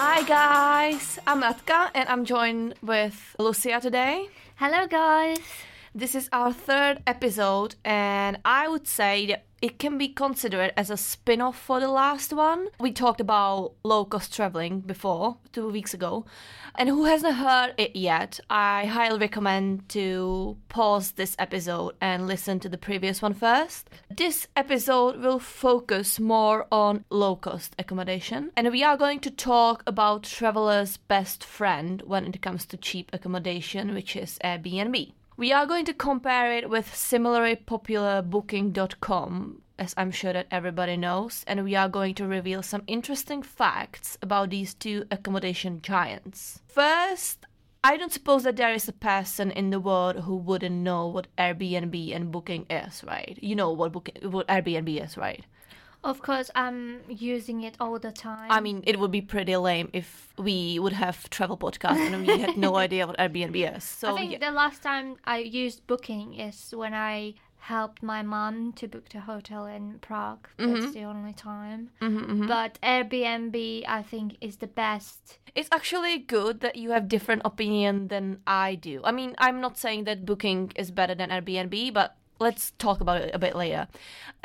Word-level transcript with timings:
Hi 0.00 0.22
guys, 0.22 1.18
I'm 1.26 1.42
Atka 1.42 1.90
and 1.92 2.08
I'm 2.08 2.24
joined 2.24 2.76
with 2.82 3.34
Lucia 3.36 3.80
today. 3.80 4.28
Hello, 4.54 4.86
guys. 4.86 5.40
This 5.92 6.14
is 6.14 6.28
our 6.32 6.52
third 6.52 7.02
episode, 7.04 7.74
and 7.84 8.38
I 8.44 8.68
would 8.68 8.86
say 8.86 9.26
that 9.26 9.47
it 9.60 9.78
can 9.78 9.98
be 9.98 10.08
considered 10.08 10.72
as 10.76 10.90
a 10.90 10.96
spin 10.96 11.40
off 11.40 11.58
for 11.58 11.80
the 11.80 11.88
last 11.88 12.32
one. 12.32 12.68
We 12.78 12.92
talked 12.92 13.20
about 13.20 13.74
low 13.84 14.04
cost 14.04 14.34
traveling 14.34 14.80
before, 14.80 15.38
two 15.52 15.68
weeks 15.68 15.94
ago, 15.94 16.26
and 16.76 16.88
who 16.88 17.04
hasn't 17.04 17.34
heard 17.34 17.74
it 17.76 17.96
yet, 17.96 18.38
I 18.48 18.86
highly 18.86 19.18
recommend 19.18 19.88
to 19.90 20.56
pause 20.68 21.12
this 21.12 21.34
episode 21.38 21.94
and 22.00 22.26
listen 22.26 22.60
to 22.60 22.68
the 22.68 22.78
previous 22.78 23.20
one 23.20 23.34
first. 23.34 23.90
This 24.10 24.46
episode 24.54 25.20
will 25.20 25.40
focus 25.40 26.20
more 26.20 26.66
on 26.70 27.04
low 27.10 27.34
cost 27.36 27.74
accommodation, 27.78 28.52
and 28.56 28.70
we 28.70 28.84
are 28.84 28.96
going 28.96 29.20
to 29.20 29.30
talk 29.30 29.82
about 29.86 30.22
travelers' 30.22 30.96
best 30.96 31.42
friend 31.42 32.02
when 32.06 32.26
it 32.26 32.40
comes 32.42 32.64
to 32.66 32.76
cheap 32.76 33.10
accommodation, 33.12 33.92
which 33.92 34.14
is 34.14 34.38
Airbnb. 34.44 35.12
We 35.38 35.52
are 35.52 35.66
going 35.66 35.84
to 35.84 35.94
compare 35.94 36.52
it 36.52 36.68
with 36.68 36.92
similarly 36.92 37.54
popular 37.54 38.22
booking.com, 38.22 39.62
as 39.78 39.94
I'm 39.96 40.10
sure 40.10 40.32
that 40.32 40.48
everybody 40.50 40.96
knows, 40.96 41.44
and 41.46 41.62
we 41.62 41.76
are 41.76 41.88
going 41.88 42.16
to 42.16 42.26
reveal 42.26 42.60
some 42.60 42.82
interesting 42.88 43.42
facts 43.42 44.18
about 44.20 44.50
these 44.50 44.74
two 44.74 45.04
accommodation 45.12 45.80
giants. 45.80 46.60
First, 46.66 47.46
I 47.84 47.96
don't 47.96 48.12
suppose 48.12 48.42
that 48.42 48.56
there 48.56 48.74
is 48.74 48.88
a 48.88 48.92
person 48.92 49.52
in 49.52 49.70
the 49.70 49.78
world 49.78 50.16
who 50.24 50.34
wouldn't 50.34 50.74
know 50.74 51.06
what 51.06 51.28
Airbnb 51.38 52.16
and 52.16 52.32
booking 52.32 52.66
is, 52.68 53.04
right? 53.04 53.38
You 53.40 53.54
know 53.54 53.70
what 53.70 53.92
booking 53.92 54.32
what 54.32 54.48
Airbnb 54.48 55.04
is, 55.04 55.16
right? 55.16 55.44
Of 56.04 56.22
course, 56.22 56.50
I'm 56.54 57.00
using 57.08 57.62
it 57.62 57.76
all 57.80 57.98
the 57.98 58.12
time. 58.12 58.50
I 58.50 58.60
mean, 58.60 58.82
it 58.86 58.98
would 58.98 59.10
be 59.10 59.20
pretty 59.20 59.56
lame 59.56 59.90
if 59.92 60.32
we 60.38 60.78
would 60.78 60.92
have 60.92 61.28
travel 61.30 61.56
podcast 61.58 61.98
and 61.98 62.26
we 62.26 62.38
had 62.38 62.56
no 62.56 62.76
idea 62.86 63.06
what 63.06 63.18
Airbnb 63.18 63.76
is. 63.76 63.84
So 63.84 64.14
I 64.14 64.18
think 64.18 64.32
yeah. 64.32 64.38
the 64.38 64.52
last 64.54 64.82
time 64.82 65.16
I 65.24 65.38
used 65.38 65.86
Booking 65.86 66.34
is 66.34 66.72
when 66.74 66.94
I 66.94 67.34
helped 67.60 68.02
my 68.02 68.22
mom 68.22 68.72
to 68.74 68.86
book 68.86 69.08
the 69.10 69.20
hotel 69.20 69.66
in 69.66 69.98
Prague. 69.98 70.48
That's 70.56 70.70
Mm-hmm. 70.70 70.92
the 70.92 71.02
only 71.02 71.32
time. 71.34 71.90
But 72.46 72.78
Airbnb, 72.82 73.84
I 73.88 74.02
think, 74.02 74.36
is 74.40 74.56
the 74.58 74.68
best. 74.68 75.38
It's 75.54 75.68
actually 75.72 76.18
good 76.18 76.60
that 76.60 76.76
you 76.76 76.90
have 76.92 77.08
different 77.08 77.42
opinion 77.44 78.08
than 78.08 78.40
I 78.46 78.76
do. 78.76 79.00
I 79.04 79.10
mean, 79.10 79.34
I'm 79.38 79.60
not 79.60 79.76
saying 79.76 80.04
that 80.04 80.24
booking 80.24 80.72
is 80.76 80.90
better 80.92 81.14
than 81.16 81.30
Airbnb, 81.30 81.92
but 81.92 82.16
let's 82.38 82.72
talk 82.78 83.00
about 83.00 83.22
it 83.22 83.34
a 83.34 83.38
bit 83.38 83.56
later. 83.56 83.88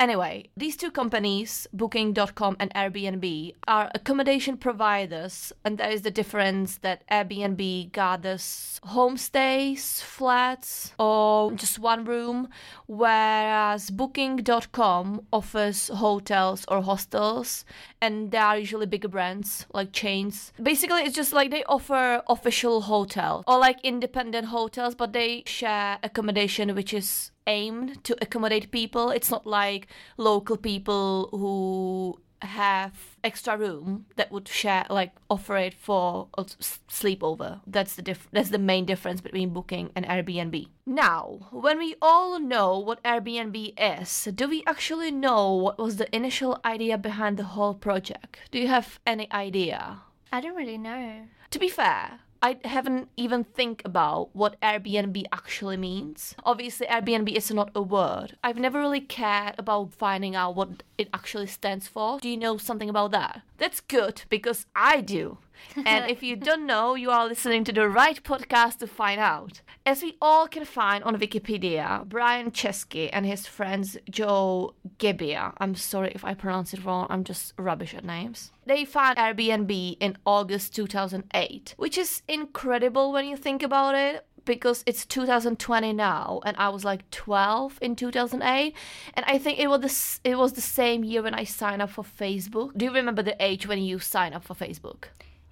Anyway, 0.00 0.50
these 0.56 0.76
two 0.76 0.90
companies, 0.90 1.66
booking.com 1.72 2.56
and 2.58 2.72
Airbnb, 2.74 3.54
are 3.68 3.90
accommodation 3.94 4.56
providers, 4.56 5.52
and 5.64 5.78
there 5.78 5.90
is 5.90 6.02
the 6.02 6.10
difference 6.10 6.78
that 6.78 7.06
Airbnb 7.08 7.92
gathers 7.92 8.80
homestays, 8.84 10.02
flats, 10.02 10.92
or 10.98 11.52
just 11.52 11.78
one 11.78 12.04
room, 12.04 12.48
whereas 12.86 13.90
booking.com 13.90 15.26
offers 15.32 15.88
hotels 15.88 16.64
or 16.68 16.82
hostels, 16.82 17.64
and 18.04 18.30
they 18.30 18.38
are 18.38 18.58
usually 18.58 18.86
bigger 18.86 19.08
brands 19.08 19.66
like 19.72 19.92
chains. 19.92 20.52
Basically, 20.62 21.02
it's 21.02 21.16
just 21.16 21.32
like 21.32 21.50
they 21.50 21.64
offer 21.64 22.22
official 22.28 22.82
hotels 22.82 23.44
or 23.46 23.58
like 23.58 23.78
independent 23.82 24.48
hotels, 24.48 24.94
but 24.94 25.12
they 25.12 25.42
share 25.46 25.98
accommodation 26.02 26.74
which 26.74 26.92
is 26.92 27.30
aimed 27.46 28.04
to 28.04 28.16
accommodate 28.20 28.70
people. 28.70 29.10
It's 29.10 29.30
not 29.30 29.46
like 29.46 29.86
local 30.18 30.56
people 30.56 31.28
who 31.32 32.20
have 32.42 33.13
extra 33.24 33.56
room 33.56 34.06
that 34.16 34.30
would 34.30 34.46
share 34.46 34.84
like 34.90 35.12
offer 35.28 35.56
it 35.56 35.74
for 35.74 36.28
a 36.38 36.44
sleepover. 36.44 37.60
That's 37.66 37.94
the 37.96 38.02
diff- 38.02 38.28
that's 38.32 38.50
the 38.50 38.58
main 38.58 38.84
difference 38.84 39.20
between 39.20 39.50
booking 39.50 39.90
and 39.96 40.04
airbnb. 40.06 40.68
Now 40.86 41.48
when 41.50 41.78
we 41.78 41.96
all 42.02 42.38
know 42.38 42.78
what 42.78 43.02
airbnb 43.02 43.74
is 43.78 44.28
do 44.34 44.48
we 44.48 44.62
actually 44.66 45.10
know 45.10 45.52
what 45.54 45.78
was 45.78 45.96
the 45.96 46.14
initial 46.14 46.60
idea 46.64 46.98
behind 46.98 47.36
the 47.36 47.44
whole 47.56 47.74
project? 47.74 48.38
Do 48.50 48.58
you 48.58 48.68
have 48.68 49.00
any 49.06 49.30
idea? 49.32 50.02
I 50.32 50.40
don't 50.40 50.56
really 50.56 50.78
know. 50.78 51.28
to 51.50 51.58
be 51.58 51.68
fair, 51.68 52.20
I 52.44 52.58
haven't 52.62 53.08
even 53.16 53.42
think 53.42 53.80
about 53.86 54.28
what 54.34 54.60
Airbnb 54.60 55.24
actually 55.32 55.78
means. 55.78 56.34
Obviously, 56.44 56.86
Airbnb 56.88 57.34
is 57.34 57.50
not 57.50 57.70
a 57.74 57.80
word. 57.80 58.36
I've 58.44 58.58
never 58.58 58.80
really 58.80 59.00
cared 59.00 59.54
about 59.56 59.94
finding 59.94 60.36
out 60.36 60.54
what 60.54 60.82
it 60.98 61.08
actually 61.14 61.46
stands 61.46 61.88
for. 61.88 62.20
Do 62.20 62.28
you 62.28 62.36
know 62.36 62.58
something 62.58 62.90
about 62.90 63.12
that? 63.12 63.40
That's 63.56 63.80
good 63.80 64.24
because 64.28 64.66
I 64.76 65.00
do. 65.00 65.38
And 65.76 66.10
if 66.10 66.22
you 66.22 66.36
don't 66.36 66.66
know, 66.66 66.94
you 66.94 67.10
are 67.10 67.26
listening 67.26 67.64
to 67.64 67.72
the 67.72 67.88
right 67.88 68.22
podcast 68.22 68.78
to 68.78 68.86
find 68.86 69.20
out. 69.20 69.60
As 69.86 70.02
we 70.02 70.16
all 70.20 70.46
can 70.48 70.64
find 70.64 71.04
on 71.04 71.18
Wikipedia, 71.18 72.06
Brian 72.06 72.50
Chesky 72.50 73.10
and 73.12 73.26
his 73.26 73.46
friends 73.46 73.96
Joe 74.08 74.74
Gebbia, 74.98 75.52
I'm 75.58 75.74
sorry 75.74 76.12
if 76.14 76.24
I 76.24 76.34
pronounce 76.34 76.72
it 76.72 76.84
wrong, 76.84 77.06
I'm 77.10 77.24
just 77.24 77.52
rubbish 77.58 77.94
at 77.94 78.04
names. 78.04 78.50
They 78.66 78.84
found 78.84 79.18
Airbnb 79.18 79.96
in 80.00 80.16
August 80.24 80.74
2008, 80.74 81.74
which 81.76 81.98
is 81.98 82.22
incredible 82.28 83.12
when 83.12 83.26
you 83.26 83.36
think 83.36 83.62
about 83.62 83.94
it 83.94 84.26
because 84.44 84.82
it's 84.86 85.06
2020 85.06 85.92
now 85.92 86.40
and 86.44 86.56
I 86.56 86.68
was 86.68 86.84
like 86.84 87.10
12 87.10 87.78
in 87.80 87.96
2008 87.96 88.74
and 89.14 89.26
I 89.26 89.38
think 89.38 89.58
it 89.58 89.68
was 89.68 89.80
the, 90.22 90.30
it 90.30 90.36
was 90.36 90.52
the 90.52 90.60
same 90.60 91.04
year 91.04 91.22
when 91.22 91.34
I 91.34 91.44
signed 91.44 91.82
up 91.82 91.90
for 91.90 92.04
Facebook. 92.04 92.76
Do 92.76 92.84
you 92.84 92.92
remember 92.92 93.22
the 93.22 93.36
age 93.42 93.66
when 93.66 93.82
you 93.82 93.98
sign 93.98 94.32
up 94.32 94.44
for 94.44 94.54
Facebook? 94.54 95.04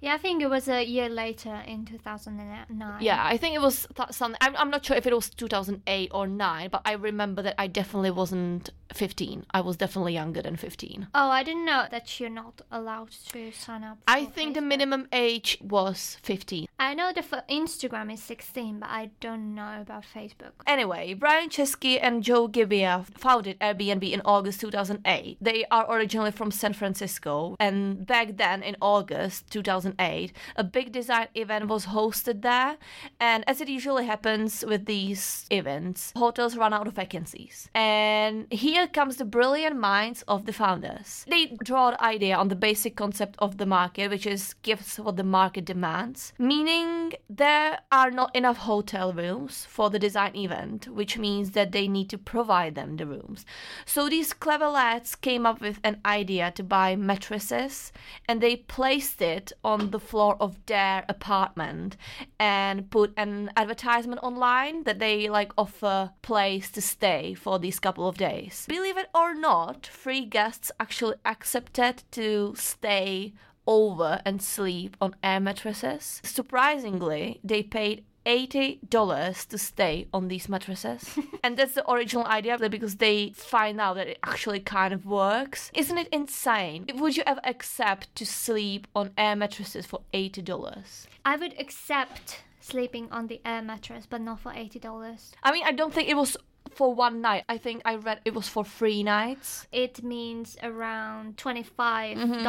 Yeah, 0.03 0.15
I 0.15 0.17
think 0.17 0.41
it 0.41 0.49
was 0.49 0.67
a 0.67 0.83
year 0.83 1.07
later 1.07 1.63
in 1.65 1.85
2009. 1.85 2.97
Yeah, 2.99 3.23
I 3.25 3.37
think 3.37 3.55
it 3.55 3.61
was 3.61 3.87
th- 3.95 4.09
something. 4.11 4.37
I'm, 4.41 4.53
I'm 4.57 4.69
not 4.69 4.83
sure 4.85 4.97
if 4.97 5.07
it 5.07 5.15
was 5.15 5.29
2008 5.29 6.11
or 6.13 6.27
9, 6.27 6.69
but 6.69 6.81
I 6.83 6.91
remember 6.91 7.41
that 7.41 7.55
I 7.57 7.67
definitely 7.67 8.11
wasn't 8.11 8.69
15. 8.93 9.45
I 9.51 9.61
was 9.61 9.77
definitely 9.77 10.13
younger 10.13 10.41
than 10.41 10.57
15. 10.57 11.07
Oh, 11.15 11.29
I 11.29 11.41
didn't 11.43 11.63
know 11.63 11.85
that 11.89 12.19
you're 12.19 12.29
not 12.29 12.61
allowed 12.69 13.11
to 13.31 13.53
sign 13.53 13.85
up. 13.85 13.99
I 14.05 14.25
for 14.25 14.31
think 14.31 14.55
the 14.55 14.61
minimum 14.61 15.07
age 15.13 15.57
was 15.61 16.17
15. 16.21 16.67
I 16.77 16.93
know 16.93 17.13
the 17.13 17.19
f- 17.19 17.47
Instagram 17.49 18.11
is 18.13 18.21
16, 18.21 18.79
but 18.79 18.89
I 18.89 19.11
don't 19.21 19.55
know 19.55 19.79
about 19.79 20.03
Facebook. 20.03 20.51
Anyway, 20.67 21.13
Brian 21.13 21.47
Chesky 21.47 21.97
and 22.01 22.23
Joe 22.23 22.49
Gebbia 22.49 23.05
founded 23.17 23.57
Airbnb 23.61 24.11
in 24.11 24.21
August 24.25 24.59
2008. 24.59 25.37
They 25.39 25.63
are 25.71 25.89
originally 25.89 26.31
from 26.31 26.51
San 26.51 26.73
Francisco, 26.73 27.55
and 27.57 28.05
back 28.05 28.35
then 28.35 28.61
in 28.63 28.75
August 28.81 29.49
2008, 29.49 29.92
a 29.99 30.63
big 30.63 30.91
design 30.91 31.27
event 31.35 31.67
was 31.67 31.87
hosted 31.87 32.41
there. 32.41 32.77
And 33.19 33.43
as 33.47 33.61
it 33.61 33.69
usually 33.69 34.05
happens 34.05 34.63
with 34.65 34.85
these 34.85 35.45
events, 35.49 36.13
hotels 36.15 36.57
run 36.57 36.73
out 36.73 36.87
of 36.87 36.93
vacancies. 36.93 37.69
And 37.73 38.51
here 38.51 38.87
comes 38.87 39.17
the 39.17 39.25
brilliant 39.25 39.77
minds 39.77 40.23
of 40.27 40.45
the 40.45 40.53
founders. 40.53 41.25
They 41.27 41.57
draw 41.63 41.91
the 41.91 42.03
idea 42.03 42.35
on 42.35 42.47
the 42.49 42.55
basic 42.55 42.95
concept 42.95 43.35
of 43.39 43.57
the 43.57 43.65
market, 43.65 44.09
which 44.09 44.25
is 44.25 44.53
gives 44.61 44.97
what 44.97 45.17
the 45.17 45.23
market 45.23 45.65
demands, 45.65 46.33
meaning 46.37 47.13
there 47.29 47.79
are 47.91 48.11
not 48.11 48.35
enough 48.35 48.57
hotel 48.57 49.13
rooms 49.13 49.65
for 49.69 49.89
the 49.89 49.99
design 49.99 50.35
event, 50.35 50.87
which 50.87 51.17
means 51.17 51.51
that 51.51 51.71
they 51.71 51.87
need 51.87 52.09
to 52.09 52.17
provide 52.17 52.75
them 52.75 52.97
the 52.97 53.05
rooms. 53.05 53.45
So 53.85 54.09
these 54.09 54.33
clever 54.33 54.67
lads 54.67 55.15
came 55.15 55.45
up 55.45 55.61
with 55.61 55.79
an 55.83 55.99
idea 56.05 56.51
to 56.51 56.63
buy 56.63 56.95
mattresses 56.95 57.91
and 58.27 58.41
they 58.41 58.55
placed 58.55 59.21
it 59.21 59.51
on 59.63 59.82
the 59.91 59.99
floor 59.99 60.37
of 60.39 60.63
their 60.65 61.05
apartment 61.09 61.97
and 62.39 62.89
put 62.89 63.13
an 63.17 63.51
advertisement 63.55 64.21
online 64.23 64.83
that 64.83 64.99
they 64.99 65.29
like 65.29 65.51
offer 65.57 66.11
place 66.21 66.69
to 66.71 66.81
stay 66.81 67.33
for 67.33 67.59
these 67.59 67.79
couple 67.79 68.07
of 68.07 68.17
days. 68.17 68.65
Believe 68.67 68.97
it 68.97 69.09
or 69.13 69.33
not, 69.33 69.87
free 69.87 70.25
guests 70.25 70.71
actually 70.79 71.15
accepted 71.25 72.03
to 72.11 72.53
stay 72.55 73.33
over 73.65 74.21
and 74.25 74.41
sleep 74.41 74.97
on 74.99 75.15
air 75.23 75.39
mattresses. 75.39 76.21
Surprisingly, 76.23 77.39
they 77.43 77.63
paid 77.63 78.03
$80 78.25 79.47
to 79.47 79.57
stay 79.57 80.07
on 80.13 80.27
these 80.27 80.47
mattresses. 80.49 81.17
and 81.43 81.57
that's 81.57 81.73
the 81.73 81.89
original 81.89 82.25
idea 82.25 82.57
because 82.69 82.95
they 82.95 83.31
find 83.35 83.79
out 83.81 83.95
that 83.95 84.07
it 84.07 84.19
actually 84.23 84.59
kind 84.59 84.93
of 84.93 85.05
works. 85.05 85.71
Isn't 85.73 85.97
it 85.97 86.07
insane? 86.11 86.85
Would 86.95 87.17
you 87.17 87.23
ever 87.25 87.41
accept 87.43 88.15
to 88.15 88.25
sleep 88.25 88.87
on 88.95 89.11
air 89.17 89.35
mattresses 89.35 89.85
for 89.85 90.01
$80? 90.13 91.07
I 91.25 91.35
would 91.35 91.59
accept 91.59 92.43
sleeping 92.59 93.09
on 93.11 93.27
the 93.27 93.41
air 93.45 93.61
mattress, 93.61 94.05
but 94.09 94.21
not 94.21 94.39
for 94.39 94.51
$80. 94.51 95.31
I 95.43 95.51
mean, 95.51 95.63
I 95.65 95.71
don't 95.71 95.93
think 95.93 96.07
it 96.09 96.15
was 96.15 96.37
for 96.71 96.93
one 96.93 97.21
night. 97.21 97.43
I 97.49 97.57
think 97.57 97.81
I 97.85 97.95
read 97.95 98.21
it 98.25 98.33
was 98.33 98.47
for 98.47 98.63
three 98.63 99.03
nights. 99.03 99.67
It 99.71 100.03
means 100.03 100.57
around 100.63 101.37
$25 101.37 101.73
Mm-hmm. 101.77 102.43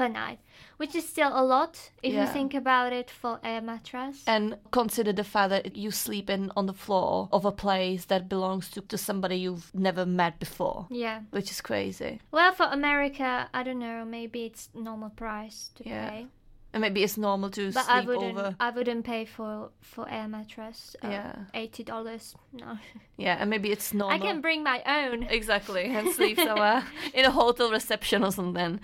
Per 0.00 0.08
night, 0.08 0.38
which 0.78 0.94
is 0.94 1.06
still 1.06 1.30
a 1.34 1.44
lot 1.44 1.90
if 2.02 2.12
Yeah. 2.14 2.20
you 2.26 2.32
think 2.32 2.54
about 2.54 2.92
it 3.00 3.10
for 3.10 3.38
air 3.44 3.60
mattress. 3.60 4.24
And 4.26 4.56
consider 4.70 5.12
the 5.12 5.24
fact 5.24 5.50
that 5.50 5.76
you 5.76 5.90
sleep 5.90 6.30
in 6.30 6.50
on 6.56 6.64
the 6.66 6.72
floor 6.84 7.28
of 7.32 7.44
a 7.44 7.52
place 7.52 8.06
that 8.06 8.26
belongs 8.28 8.70
to, 8.70 8.80
to 8.80 8.96
somebody 8.96 9.36
you've 9.36 9.70
never 9.74 10.06
met 10.06 10.38
before. 10.38 10.86
yeah. 10.90 11.20
Which 11.36 11.50
is 11.50 11.60
crazy. 11.60 12.20
Well, 12.32 12.52
for 12.52 12.66
America, 12.72 13.48
I 13.52 13.62
don't 13.62 13.78
know, 13.78 14.04
maybe 14.06 14.44
it's 14.46 14.70
normal 14.74 15.10
price 15.10 15.70
to 15.76 15.82
Yeah. 15.88 16.10
pay. 16.10 16.26
And 16.72 16.82
maybe 16.82 17.02
it's 17.02 17.16
normal 17.18 17.50
to 17.50 17.72
But 17.72 17.84
sleep 17.86 17.96
I 17.96 18.00
wouldn't. 18.02 18.38
over. 18.38 18.56
I 18.60 18.70
wouldn't 18.70 19.04
pay 19.04 19.24
for 19.24 19.70
for 19.80 20.08
air 20.08 20.28
mattress. 20.28 20.94
Uh, 21.02 21.08
Yeah. 21.08 21.34
Eighty 21.52 21.82
dollars. 21.82 22.34
No. 22.52 22.78
Yeah, 23.16 23.36
and 23.38 23.50
maybe 23.50 23.70
it's 23.70 23.92
normal. 23.92 24.16
I 24.16 24.18
can 24.18 24.40
bring 24.40 24.62
my 24.62 24.80
own. 24.86 25.24
Exactly, 25.24 25.84
and 25.94 26.08
sleep 26.18 26.38
somewhere 26.38 26.82
in 27.12 27.26
a 27.26 27.30
hotel 27.30 27.70
reception 27.70 28.24
or 28.24 28.32
something. 28.32 28.80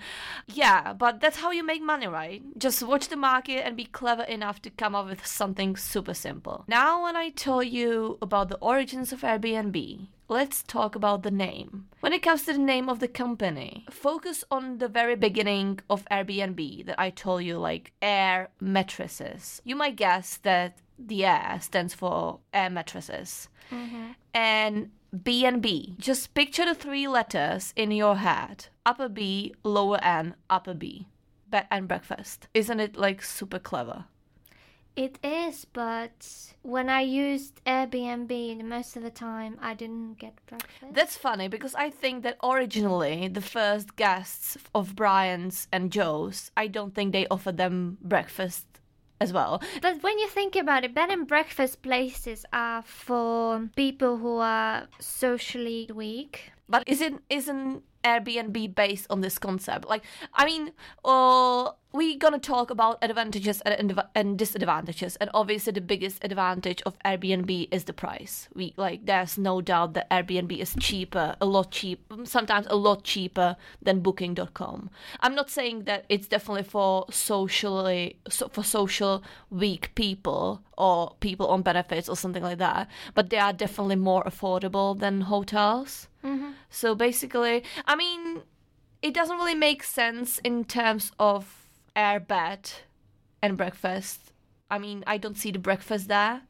Yeah, 0.47 0.93
but 0.93 1.19
that's 1.21 1.37
how 1.37 1.49
you 1.51 1.63
make 1.63 1.81
money, 1.81 2.05
right? 2.07 2.43
Just 2.59 2.83
watch 2.83 3.07
the 3.07 3.15
market 3.15 3.65
and 3.65 3.75
be 3.75 3.85
clever 3.85 4.21
enough 4.23 4.61
to 4.61 4.69
come 4.69 4.93
up 4.93 5.07
with 5.07 5.25
something 5.25 5.75
super 5.75 6.13
simple. 6.13 6.65
Now, 6.67 7.01
when 7.03 7.15
I 7.15 7.29
tell 7.29 7.63
you 7.63 8.19
about 8.21 8.49
the 8.49 8.57
origins 8.61 9.11
of 9.11 9.21
Airbnb, 9.21 10.07
let's 10.29 10.63
talk 10.63 10.95
about 10.95 11.23
the 11.23 11.31
name. 11.31 11.87
When 11.99 12.13
it 12.13 12.21
comes 12.21 12.43
to 12.43 12.53
the 12.53 12.59
name 12.59 12.89
of 12.89 12.99
the 12.99 13.07
company, 13.07 13.85
focus 13.89 14.43
on 14.51 14.77
the 14.77 14.87
very 14.87 15.15
beginning 15.15 15.79
of 15.89 16.05
Airbnb 16.11 16.85
that 16.85 16.99
I 16.99 17.09
told 17.09 17.43
you, 17.43 17.57
like 17.57 17.93
air 18.01 18.49
mattresses. 18.59 19.61
You 19.63 19.75
might 19.75 19.95
guess 19.95 20.37
that 20.37 20.79
the 20.99 21.25
air 21.25 21.59
stands 21.61 21.93
for 21.93 22.39
air 22.53 22.69
mattresses 22.69 23.49
mm-hmm. 23.71 24.11
and 24.33 24.91
B 25.23 25.45
and 25.45 25.61
B. 25.61 25.95
Just 25.99 26.33
picture 26.33 26.65
the 26.65 26.75
three 26.75 27.07
letters 27.07 27.73
in 27.75 27.91
your 27.91 28.17
head: 28.17 28.67
upper 28.85 29.09
B, 29.09 29.53
lower 29.63 29.99
N, 30.03 30.35
upper 30.49 30.73
B. 30.73 31.07
Bed 31.49 31.65
and 31.71 31.87
breakfast. 31.87 32.49
Isn't 32.53 32.81
it 32.81 32.97
like 32.97 33.23
super 33.23 33.59
clever? 33.59 34.05
It 34.97 35.19
is, 35.23 35.63
but 35.65 36.27
when 36.63 36.89
I 36.89 37.01
used 37.01 37.63
Airbnb, 37.65 38.63
most 38.63 38.97
of 38.97 39.03
the 39.03 39.11
time 39.11 39.59
I 39.61 39.75
didn't 39.75 40.17
get 40.17 40.33
breakfast. 40.47 40.91
That's 40.91 41.15
funny 41.15 41.47
because 41.47 41.75
I 41.75 41.91
think 41.91 42.23
that 42.23 42.37
originally 42.43 43.27
the 43.27 43.41
first 43.41 43.95
guests 43.95 44.57
of 44.73 44.95
Brian's 44.95 45.67
and 45.71 45.91
Joe's, 45.91 46.49
I 46.57 46.65
don't 46.65 46.95
think 46.95 47.13
they 47.13 47.27
offered 47.27 47.57
them 47.57 47.99
breakfast 48.01 48.65
as 49.21 49.31
well. 49.31 49.61
But 49.83 50.01
when 50.01 50.17
you 50.17 50.27
think 50.27 50.55
about 50.55 50.83
it, 50.83 50.95
bed 50.95 51.11
and 51.11 51.27
breakfast 51.27 51.83
places 51.83 52.43
are 52.51 52.81
for 52.81 53.69
people 53.75 54.17
who 54.17 54.37
are 54.37 54.87
socially 54.99 55.91
weak. 55.93 56.51
But 56.67 56.83
isn't 56.87 57.21
isn't 57.29 57.83
Airbnb 58.03 58.75
based 58.75 59.07
on 59.09 59.21
this 59.21 59.37
concept? 59.37 59.87
Like, 59.87 60.03
I 60.33 60.45
mean, 60.45 60.71
uh, 61.05 61.71
we're 61.97 62.17
gonna 62.17 62.39
talk 62.39 62.69
about 62.69 62.99
advantages 63.01 63.61
and, 63.61 64.03
and- 64.15 64.37
disadvantages, 64.37 65.15
and 65.15 65.29
obviously 65.33 65.73
the 65.73 65.81
biggest 65.81 66.23
advantage 66.23 66.81
of 66.85 66.97
Airbnb 67.03 67.67
is 67.71 67.85
the 67.85 67.93
price. 67.93 68.47
We 68.53 68.73
like, 68.77 69.05
there's 69.05 69.37
no 69.37 69.61
doubt 69.61 69.93
that 69.95 70.09
Airbnb 70.09 70.55
is 70.57 70.75
cheaper, 70.79 71.35
a 71.41 71.45
lot 71.45 71.71
cheap, 71.71 71.99
sometimes 72.23 72.67
a 72.69 72.75
lot 72.75 73.03
cheaper 73.03 73.57
than 73.81 74.01
Booking.com. 74.01 74.89
I'm 75.21 75.33
not 75.33 75.49
saying 75.49 75.85
that 75.85 76.05
it's 76.07 76.27
definitely 76.27 76.63
for 76.63 77.05
socially 77.09 78.17
so 78.29 78.47
for 78.49 78.63
social 78.63 79.23
weak 79.49 79.95
people 79.95 80.61
or 80.77 81.15
people 81.19 81.47
on 81.47 81.63
benefits 81.63 82.07
or 82.07 82.15
something 82.15 82.43
like 82.43 82.59
that, 82.59 82.87
but 83.15 83.29
they 83.31 83.39
are 83.39 83.53
definitely 83.53 83.95
more 83.95 84.23
affordable 84.23 84.97
than 84.97 85.21
hotels. 85.21 86.07
Mm-hmm. 86.23 86.51
So 86.69 86.93
basically, 86.93 87.63
I 87.85 87.95
mean, 87.95 88.41
it 89.01 89.13
doesn't 89.13 89.37
really 89.37 89.55
make 89.55 89.83
sense 89.83 90.39
in 90.39 90.65
terms 90.65 91.11
of 91.19 91.56
air 91.97 92.19
bed 92.21 92.69
and 93.41 93.57
breakfast. 93.57 94.31
I 94.69 94.77
mean, 94.77 95.03
I 95.07 95.17
don't 95.17 95.37
see 95.37 95.51
the 95.51 95.59
breakfast 95.59 96.07
there. 96.07 96.43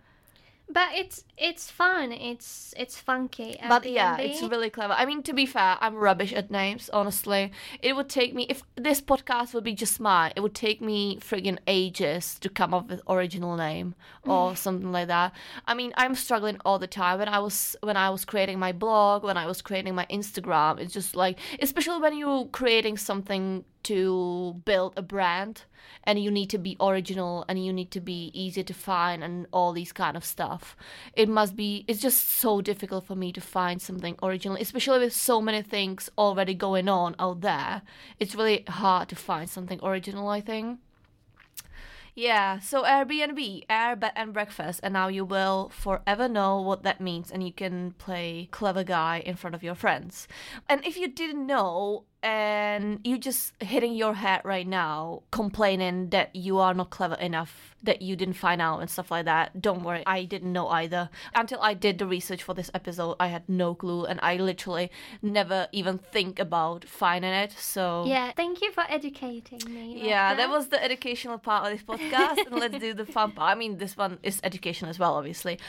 But 0.70 0.90
it's 0.96 1.24
it's 1.38 1.72
fun. 1.72 2.12
It's 2.12 2.74
it's 2.76 2.98
funky. 3.00 3.58
But 3.70 3.90
yeah, 3.90 4.18
it's 4.18 4.42
really 4.42 4.70
clever. 4.70 4.94
I 4.94 5.06
mean, 5.06 5.24
to 5.24 5.32
be 5.32 5.46
fair, 5.46 5.78
I'm 5.80 5.96
rubbish 5.96 6.34
at 6.34 6.52
names, 6.52 6.90
honestly. 6.92 7.54
It 7.82 7.96
would 7.96 8.10
take 8.10 8.36
me, 8.36 8.48
if 8.50 8.64
this 8.76 9.00
podcast 9.00 9.54
would 9.54 9.64
be 9.64 9.74
just 9.74 10.02
mine, 10.02 10.34
it 10.36 10.42
would 10.42 10.54
take 10.54 10.82
me 10.82 11.20
friggin' 11.20 11.60
ages 11.68 12.38
to 12.40 12.50
come 12.50 12.74
up 12.74 12.90
with 12.90 13.02
original 13.08 13.56
name 13.56 13.96
or 14.26 14.56
something 14.66 14.92
like 14.92 15.08
that. 15.08 15.32
I 15.66 15.74
mean, 15.74 15.94
I'm 15.96 16.16
struggling 16.16 16.58
all 16.66 16.80
the 16.80 16.88
time. 16.88 17.20
When 17.20 17.30
I 17.30 17.40
was 17.40 17.78
when 17.82 17.96
I 17.96 18.10
was 18.10 18.26
creating 18.26 18.60
my 18.60 18.74
blog, 18.74 19.24
when 19.24 19.38
I 19.38 19.46
was 19.46 19.62
creating 19.62 19.96
my 19.96 20.06
Instagram, 20.12 20.82
it's 20.82 20.94
just 20.94 21.16
like, 21.16 21.40
especially 21.62 22.02
when 22.02 22.18
you're 22.18 22.46
creating 22.48 22.98
something 22.98 23.64
to 23.84 24.62
build 24.66 24.94
a 24.98 25.02
brand 25.02 25.64
and 26.04 26.22
you 26.22 26.32
need 26.32 26.50
to 26.50 26.58
be 26.58 26.78
original 26.80 27.46
and 27.48 27.64
you 27.64 27.72
need 27.72 27.92
to 27.92 28.02
be 28.02 28.32
easy 28.34 28.64
to 28.64 28.74
find 28.74 29.24
and 29.24 29.48
all 29.52 29.74
these 29.74 29.94
kind 29.94 30.18
of 30.18 30.26
stuff. 30.26 30.76
It 31.14 31.30
must 31.30 31.56
be 31.56 31.86
it's 31.88 32.02
just 32.02 32.30
so 32.30 32.62
difficult 32.62 33.06
for 33.06 33.16
me 33.16 33.32
to 33.34 33.42
find 33.42 33.82
something 33.82 34.18
original 34.22 34.58
especially 34.60 35.00
with 35.00 35.14
so 35.14 35.42
many 35.42 35.62
things 35.62 36.10
already 36.18 36.54
going 36.54 36.90
on 36.90 37.16
out 37.20 37.42
there. 37.42 37.82
It's 38.20 38.36
really 38.36 38.64
hard 38.68 39.10
to 39.10 39.16
find 39.16 39.50
something 39.50 39.80
original 39.84 40.28
i 40.28 40.42
think. 40.42 40.80
Yeah, 42.18 42.58
so 42.58 42.82
Airbnb, 42.82 43.66
air 43.70 43.96
bed 43.96 44.14
and 44.16 44.34
breakfast, 44.34 44.80
and 44.82 44.94
now 44.94 45.08
you 45.08 45.24
will 45.24 45.70
forever 45.70 46.28
know 46.28 46.60
what 46.60 46.82
that 46.82 47.00
means, 47.00 47.30
and 47.30 47.44
you 47.44 47.54
can 47.54 47.92
play 48.00 48.48
clever 48.50 48.84
guy 48.84 49.22
in 49.24 49.36
front 49.36 49.54
of 49.54 49.62
your 49.62 49.76
friends. 49.76 50.28
And 50.68 50.84
if 50.84 50.98
you 50.98 51.10
didn't 51.10 51.46
know, 51.46 52.06
and 52.24 53.00
you 53.04 53.18
just 53.18 53.54
hitting 53.62 53.94
your 53.94 54.14
head 54.14 54.42
right 54.44 54.68
now, 54.68 55.22
complaining 55.32 56.10
that 56.10 56.36
you 56.36 56.58
are 56.58 56.74
not 56.74 56.90
clever 56.90 57.16
enough, 57.16 57.76
that 57.84 58.02
you 58.02 58.16
didn't 58.16 58.34
find 58.34 58.62
out 58.62 58.80
and 58.80 58.90
stuff 58.90 59.12
like 59.12 59.26
that, 59.26 59.62
don't 59.62 59.84
worry, 59.84 60.04
I 60.06 60.24
didn't 60.26 60.52
know 60.52 60.68
either. 60.70 61.10
Until 61.36 61.62
I 61.62 61.74
did 61.74 62.00
the 62.00 62.08
research 62.08 62.42
for 62.44 62.54
this 62.54 62.72
episode, 62.74 63.16
I 63.20 63.28
had 63.28 63.48
no 63.48 63.76
clue, 63.76 64.06
and 64.06 64.20
I 64.24 64.38
literally 64.38 64.92
never 65.22 65.68
even 65.72 66.00
think 66.00 66.40
about 66.40 66.86
finding 66.86 67.32
it. 67.32 67.52
So 67.52 68.06
Yeah, 68.06 68.32
thank 68.36 68.62
you 68.62 68.72
for 68.72 68.84
educating 68.90 69.60
me. 69.68 69.96
like 69.98 70.04
yeah, 70.06 70.34
that 70.34 70.50
was 70.50 70.68
the 70.70 70.84
educational 70.84 71.38
part 71.38 71.66
of 71.66 71.72
this 71.72 71.84
podcast, 71.84 72.46
and 72.46 72.56
let's 72.60 72.78
do 72.80 72.94
the 72.94 73.06
fun 73.06 73.32
part. 73.32 73.52
I 73.52 73.56
mean, 73.60 73.78
this 73.78 73.96
one 73.96 74.18
is 74.24 74.40
education 74.44 74.90
as 74.90 74.98
well, 75.00 75.14
obviously. 75.16 75.60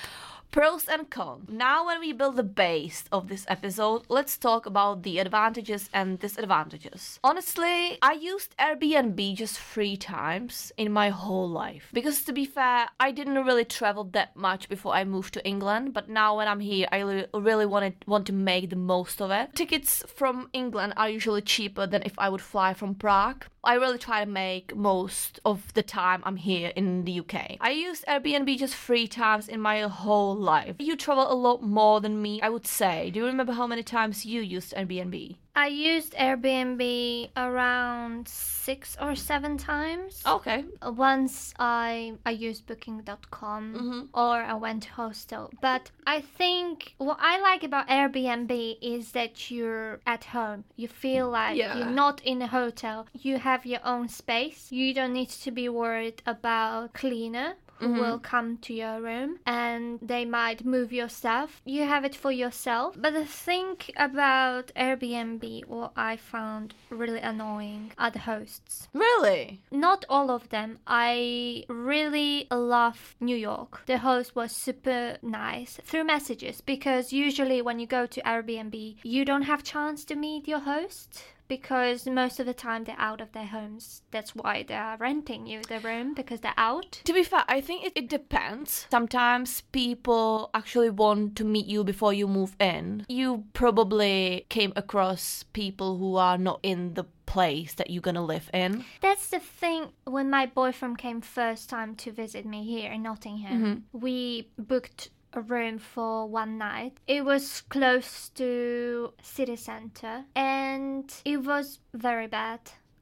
Pros 0.51 0.89
and 0.89 1.11
cons. 1.11 1.47
Now, 1.51 1.85
when 1.87 2.01
we 2.01 2.13
build 2.13 2.37
the 2.37 2.43
base 2.43 3.05
of 3.13 3.29
this 3.29 3.45
episode, 3.49 4.05
let's 4.09 4.39
talk 4.39 4.65
about 4.65 5.03
the 5.03 5.19
advantages 5.19 5.91
and 5.93 6.19
disadvantages. 6.19 7.21
Honestly, 7.23 7.99
I 8.01 8.13
used 8.19 8.57
Airbnb 8.57 9.37
just 9.37 9.59
three 9.59 9.99
times 9.99 10.73
in 10.79 10.91
my 10.91 11.11
whole 11.11 11.49
life. 11.49 11.91
Because 11.93 12.25
to 12.25 12.33
be 12.33 12.47
fair, 12.47 12.89
I 12.99 13.11
didn't 13.11 13.45
really 13.45 13.67
travel 13.67 14.05
that 14.13 14.35
much 14.37 14.71
before 14.71 14.95
I 14.95 15.05
moved 15.05 15.35
to 15.35 15.47
England, 15.47 15.93
but 15.93 16.09
now 16.09 16.39
when 16.39 16.49
I'm 16.49 16.61
here, 16.61 16.89
I 16.91 17.27
really 17.35 17.67
wanted, 17.67 17.97
want 18.07 18.27
to 18.29 18.33
make 18.33 18.71
the 18.71 18.77
most 18.77 19.21
of 19.21 19.31
it. 19.31 19.55
Tickets 19.55 20.03
from 20.17 20.49
England 20.55 20.95
are 20.97 21.11
usually 21.11 21.43
cheaper 21.43 21.87
than 21.87 22.03
if 22.05 22.19
I 22.19 22.31
would 22.31 22.41
fly 22.41 22.73
from 22.73 22.95
Prague. 22.95 23.45
I 23.63 23.75
really 23.75 23.99
try 23.99 24.25
to 24.25 24.31
make 24.31 24.75
most 24.75 25.41
of 25.45 25.75
the 25.75 25.83
time 25.83 26.23
I'm 26.25 26.37
here 26.37 26.73
in 26.75 27.05
the 27.05 27.21
UK. 27.21 27.59
I 27.61 27.71
used 27.71 28.07
Airbnb 28.07 28.57
just 28.59 28.75
three 28.75 29.07
times 29.07 29.47
in 29.47 29.61
my 29.61 29.81
whole 29.81 30.38
life. 30.39 30.77
You 30.79 30.97
travel 30.97 31.31
a 31.31 31.35
lot 31.35 31.63
more 31.63 32.01
than 32.01 32.21
me, 32.23 32.41
I 32.41 32.49
would 32.49 32.67
say. 32.67 33.11
Do 33.11 33.21
you 33.21 33.27
remember 33.27 33.53
how 33.53 33.67
many 33.67 33.83
times 33.83 34.25
you 34.25 34.41
used 34.41 34.75
Airbnb? 34.75 35.37
I 35.57 35.67
used 35.67 36.15
Airbnb 36.15 37.31
around 37.37 38.29
six 38.29 38.97
or 39.01 39.15
seven 39.17 39.59
times. 39.59 40.23
Okay. 40.25 40.65
Once 40.83 41.53
I 41.59 42.15
I 42.25 42.31
used 42.31 42.67
Booking.com 42.67 43.75
Mm-hmm. 43.75 44.01
or 44.15 44.37
I 44.43 44.55
went 44.55 44.85
to 44.85 44.91
hostel. 44.93 45.51
But 45.61 45.91
I 46.07 46.21
think 46.21 46.95
what 46.99 47.19
I 47.21 47.41
like 47.41 47.65
about 47.65 47.89
Airbnb 47.89 48.79
is 48.81 49.13
that 49.13 49.51
you're 49.51 50.01
at 50.07 50.25
home. 50.25 50.65
You 50.77 50.89
feel 50.89 51.29
like 51.29 51.57
Yeah. 51.57 51.77
you're 51.77 51.91
not 52.05 52.21
in 52.23 52.41
a 52.43 52.47
hotel. 52.47 53.07
You 53.13 53.39
have 53.39 53.67
your 53.67 53.81
own 53.85 54.09
space. 54.09 54.71
You 54.71 54.95
don't 54.95 55.13
need 55.13 55.31
to 55.31 55.51
be 55.51 55.69
worried 55.69 56.23
about 56.27 56.93
cleaner 56.95 57.55
Mm-hmm. 57.81 58.01
will 58.01 58.19
come 58.19 58.59
to 58.59 58.75
your 58.75 59.01
room 59.01 59.39
and 59.47 59.99
they 60.01 60.25
might 60.25 60.65
move 60.65 60.93
your 60.93 61.09
stuff. 61.09 61.61
You 61.65 61.83
have 61.85 62.05
it 62.05 62.15
for 62.15 62.33
yourself. 62.33 62.97
But 62.99 63.13
the 63.13 63.25
thing 63.25 63.77
about 63.97 64.73
Airbnb, 64.77 65.67
what 65.67 65.93
I 65.97 66.17
found 66.17 66.75
really 66.91 67.21
annoying 67.21 67.93
are 67.99 68.11
the 68.11 68.21
hosts. 68.21 68.89
Really? 68.93 69.61
Not 69.71 70.05
all 70.09 70.31
of 70.31 70.49
them. 70.49 70.79
I 70.87 71.65
really 71.69 72.47
love 72.51 73.17
New 73.21 73.37
York. 73.37 73.83
The 73.87 73.99
host 73.99 74.35
was 74.35 74.53
super 74.53 75.19
nice 75.23 75.79
through 75.85 76.05
messages 76.05 76.61
because 76.61 77.13
usually 77.13 77.63
when 77.63 77.79
you 77.79 77.87
go 77.87 78.07
to 78.07 78.23
Airbnb, 78.23 78.97
you 79.03 79.25
don't 79.25 79.43
have 79.43 79.63
chance 79.63 80.05
to 80.07 80.17
meet 80.17 80.49
your 80.49 80.61
host 80.61 81.23
because 81.49 82.07
most 82.07 82.39
of 82.39 82.47
the 82.47 82.55
time 82.55 82.85
they're 82.85 82.95
out 82.99 83.21
of 83.21 83.33
their 83.33 83.47
homes. 83.47 84.03
That's 84.11 84.35
why 84.35 84.65
they 84.67 84.75
are 84.75 84.97
renting 84.97 85.47
you 85.47 85.63
the 85.63 85.81
room 85.81 86.15
because 86.15 86.41
they're 86.41 86.55
out. 86.57 87.01
To 87.05 87.13
be 87.13 87.23
fair, 87.23 87.45
I 87.49 87.61
think 87.61 87.87
it, 87.87 87.93
it 87.95 88.09
depends. 88.09 88.87
Sometimes 88.91 89.63
people 89.73 90.51
actually 90.55 90.91
want 90.91 91.37
to 91.37 91.45
meet 91.45 91.67
you 91.67 91.85
before 91.85 92.13
you 92.13 92.29
move 92.29 92.55
in. 92.61 93.07
You 93.09 93.45
probably 93.53 94.47
came 94.49 94.73
across 94.77 95.45
people 95.53 95.99
who 95.99 96.17
are 96.17 96.39
not 96.39 96.61
in 96.63 96.95
the 96.95 97.05
place 97.27 97.75
that 97.75 97.91
you're 97.91 98.01
gonna 98.01 98.25
live 98.25 98.49
in. 98.55 98.85
That's 99.03 99.29
the 99.29 99.39
thing. 99.39 99.93
When 100.05 100.31
my 100.31 100.47
boyfriend 100.47 100.99
came 100.99 101.21
first 101.21 101.69
time 101.69 101.95
to 101.97 102.11
visit 102.11 102.47
me 102.47 102.65
here 102.65 102.91
in 102.91 103.03
Nottingham, 103.03 103.61
mm-hmm. 103.61 103.99
we 103.99 104.49
booked 104.59 105.11
room 105.37 105.79
for 105.79 106.27
one 106.27 106.59
night. 106.59 106.99
It 107.07 107.25
was 107.25 107.63
close 107.63 108.29
to 108.31 109.13
city 109.23 109.57
center 109.57 110.25
and 110.35 111.13
it 111.25 111.39
was 111.45 111.81
very 111.95 112.27
bad. 112.27 112.61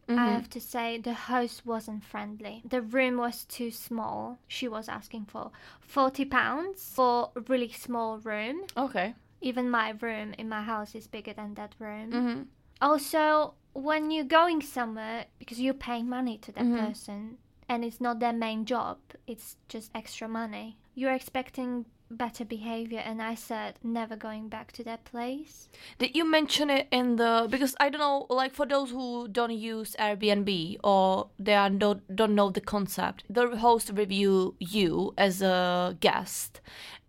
I 0.09 0.27
have 0.31 0.49
to 0.51 0.61
say 0.61 0.99
the 0.99 1.15
host 1.15 1.67
wasn't 1.67 2.05
friendly. 2.05 2.63
The 2.65 2.81
room 2.81 3.17
was 3.17 3.45
too 3.45 3.73
small. 3.73 4.39
She 4.47 4.69
was 4.69 4.89
asking 4.89 5.25
for 5.25 5.51
40 5.81 6.25
pounds 6.27 6.93
for 6.95 7.33
a 7.35 7.41
really 7.41 7.73
small 7.73 8.19
room. 8.19 8.61
Okay. 8.77 9.15
Even 9.41 9.69
my 9.69 9.91
room 10.01 10.33
in 10.39 10.49
my 10.49 10.63
house 10.63 10.95
is 10.95 11.09
bigger 11.09 11.33
than 11.33 11.55
that 11.55 11.75
room. 11.81 12.13
Mm-hmm. 12.13 12.43
Also, 12.81 13.55
when 13.73 14.13
you're 14.13 14.25
going 14.25 14.63
somewhere, 14.63 15.25
because 15.41 15.61
you're 15.61 15.75
paying 15.75 16.09
money 16.09 16.39
to 16.39 16.53
that 16.53 16.65
Mhm. 16.65 16.79
person 16.87 17.39
and 17.69 17.85
it's 17.85 18.01
not 18.01 18.21
their 18.21 18.33
main 18.33 18.65
job, 18.65 18.99
it's 19.27 19.57
just 19.69 19.91
extra 19.93 20.29
money, 20.29 20.79
you're 20.95 21.13
expecting 21.13 21.85
better 22.11 22.45
behavior. 22.45 23.01
And 23.01 23.21
I 23.21 23.35
said, 23.35 23.75
never 23.83 24.17
going 24.17 24.49
back 24.49 24.73
to 24.73 24.85
that 24.85 25.05
place. 25.05 25.69
Did 25.99 26.17
you 26.17 26.25
mention 26.29 26.71
it 26.71 26.89
in 26.91 27.17
the 27.17 27.47
because 27.51 27.75
I 27.81 27.89
don't 27.89 28.01
know 28.01 28.27
like 28.31 28.55
for 28.55 28.67
those 28.67 28.91
who 28.91 29.29
don't 29.29 29.53
use 29.53 29.97
Airbnb 29.99 30.79
or 30.85 31.29
they 31.39 31.55
are 31.55 31.71
don't 31.71 32.03
don't 32.15 32.35
know 32.35 32.51
the 32.51 32.61
concept 32.61 33.25
the 33.29 33.57
host 33.57 33.91
review 33.95 34.55
you 34.59 35.15
as 35.19 35.43
a 35.43 35.97
guest 36.01 36.61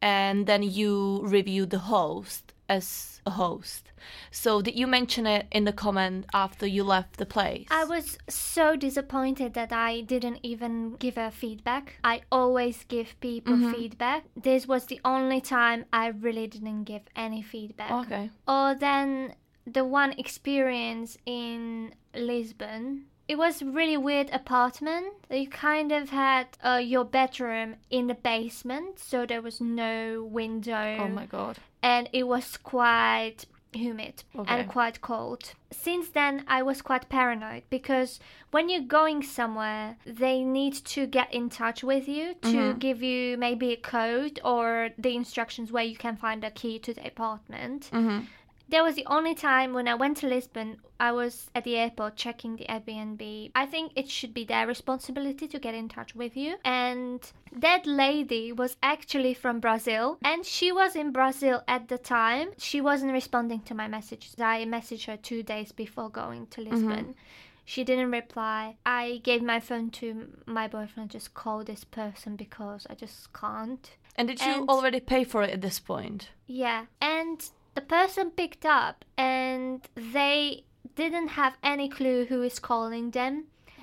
and 0.02 0.46
then 0.48 0.64
you 0.64 1.22
review 1.24 1.66
the 1.66 1.80
host 1.80 2.54
as 2.70 3.22
a 3.26 3.32
host 3.32 3.92
so 4.32 4.62
did 4.62 4.76
you 4.76 4.88
mention 4.88 5.26
it 5.28 5.46
in 5.52 5.64
the 5.66 5.74
comment 5.74 6.26
after 6.34 6.66
you 6.66 6.84
left 6.84 7.18
the 7.18 7.26
place 7.26 7.68
I 7.72 7.84
was 7.86 8.18
so 8.30 8.76
disappointed 8.76 9.54
that 9.54 9.72
I 9.74 10.02
didn't 10.02 10.40
even 10.44 10.96
give 10.96 11.16
her 11.16 11.32
feedback. 11.32 12.00
I 12.04 12.22
always 12.32 12.86
give 12.86 13.20
people 13.20 13.56
Mhm. 13.58 13.72
feedback. 13.76 14.24
This 14.36 14.68
was 14.68 14.86
the 14.86 15.00
only 15.04 15.42
time 15.42 15.86
I 15.92 16.08
really 16.08 16.48
didn't 16.48 16.84
give 16.86 17.04
any 17.16 17.42
feedback. 17.42 17.92
okay 17.92 18.30
Or 18.48 18.76
then 18.76 19.36
the 19.66 19.84
one 19.84 20.14
experience 20.18 21.18
in 21.26 21.94
Lisbon. 22.14 23.08
It 23.28 23.38
was 23.38 23.62
really 23.62 23.98
weird 23.98 24.30
apartment. 24.32 25.08
You 25.30 25.50
kind 25.50 25.92
of 25.92 26.10
had 26.10 26.48
uh, 26.64 26.82
your 26.84 27.04
bedroom 27.06 27.76
in 27.90 28.08
the 28.08 28.16
basement, 28.16 29.00
so 29.00 29.26
there 29.26 29.42
was 29.42 29.60
no 29.60 30.24
window 30.24 30.98
oh 31.00 31.10
my 31.10 31.26
god 31.26 31.58
and 31.84 32.10
it 32.14 32.24
was 32.28 32.58
quite 32.58 33.46
humid 33.74 34.24
Okay. 34.36 34.60
and 34.62 34.68
quite 34.70 35.02
cold. 35.02 35.54
Since 35.72 36.10
then, 36.10 36.44
I 36.48 36.64
was 36.64 36.82
quite 36.82 37.10
paranoid 37.10 37.64
because 37.70 38.20
when 38.52 38.70
you're 38.70 38.82
going 39.02 39.22
somewhere, 39.22 39.98
they 40.06 40.42
need 40.42 40.74
to 40.96 41.06
get 41.06 41.32
in 41.34 41.50
touch 41.50 41.84
with 41.84 42.08
you 42.08 42.34
to 42.42 42.58
Mhm. 42.74 42.80
give 42.80 43.04
you 43.04 43.38
maybe 43.38 43.74
a 43.74 43.78
code 43.78 44.40
or 44.44 44.90
the 44.98 45.16
instructions 45.16 45.72
where 45.72 45.84
you 45.84 45.98
can 45.98 46.16
find 46.16 46.44
a 46.44 46.50
key 46.52 46.80
to 46.80 46.94
the 46.94 47.06
apartment. 47.06 47.90
mm-hmm. 47.94 48.22
That 48.70 48.84
was 48.84 48.96
the 48.96 49.06
only 49.06 49.34
time 49.34 49.74
when 49.74 49.88
I 49.88 49.96
went 49.96 50.18
to 50.18 50.28
Lisbon, 50.28 50.78
I 51.00 51.12
was 51.14 51.50
at 51.56 51.64
the 51.64 51.78
airport 51.78 52.18
checking 52.18 52.56
the 52.58 52.66
Airbnb. 52.66 53.52
I 53.56 53.66
think 53.66 53.94
it 53.96 54.10
should 54.10 54.34
be 54.34 54.44
their 54.44 54.68
responsibility 54.68 55.48
to 55.48 55.60
get 55.60 55.74
in 55.74 55.88
touch 55.88 56.14
with 56.16 56.36
you. 56.36 56.56
And 56.66 57.22
that 57.54 57.86
lady 57.86 58.52
was 58.52 58.76
actually 58.84 59.34
from 59.34 59.60
Brazil 59.60 60.18
and 60.22 60.46
she 60.46 60.72
was 60.72 60.96
in 60.96 61.12
Brazil 61.12 61.64
at 61.68 61.88
the 61.88 61.98
time. 61.98 62.50
She 62.58 62.82
wasn't 62.82 63.14
responding 63.14 63.62
to 63.62 63.74
my 63.74 63.88
messages. 63.88 64.36
I 64.38 64.66
messaged 64.66 65.06
her 65.06 65.18
two 65.18 65.44
days 65.44 65.72
before 65.72 66.10
going 66.10 66.48
to 66.48 66.62
mm-hmm. 66.62 66.72
Lisbon. 66.72 67.16
She 67.64 67.84
didn't 67.84 68.12
reply. 68.12 68.78
I 68.86 69.20
gave 69.24 69.42
my 69.42 69.60
phone 69.60 69.90
to 69.92 70.28
my 70.46 70.68
boyfriend, 70.70 71.10
just 71.12 71.34
call 71.34 71.64
this 71.64 71.84
person 71.84 72.36
because 72.38 72.88
I 72.90 72.96
just 72.96 73.32
can't. 73.34 73.90
and 74.16 74.28
did 74.28 74.42
you 74.42 74.48
And- 74.48 74.70
already 74.70 75.00
pay 75.00 75.24
for 75.24 75.44
it 75.44 75.52
at 75.52 75.62
this 75.62 75.80
point 75.80 76.30
Yeah, 76.48 76.86
and 77.02 77.50
the 77.78 77.82
person 77.82 78.32
picked 78.32 78.66
up 78.66 79.06
and 79.20 79.88
they 79.96 80.64
didn't 80.96 81.28
have 81.42 81.54
any 81.62 81.88
clue 81.88 82.26
who 82.26 82.42
is 82.42 82.58
calling 82.58 83.12
them. 83.12 83.34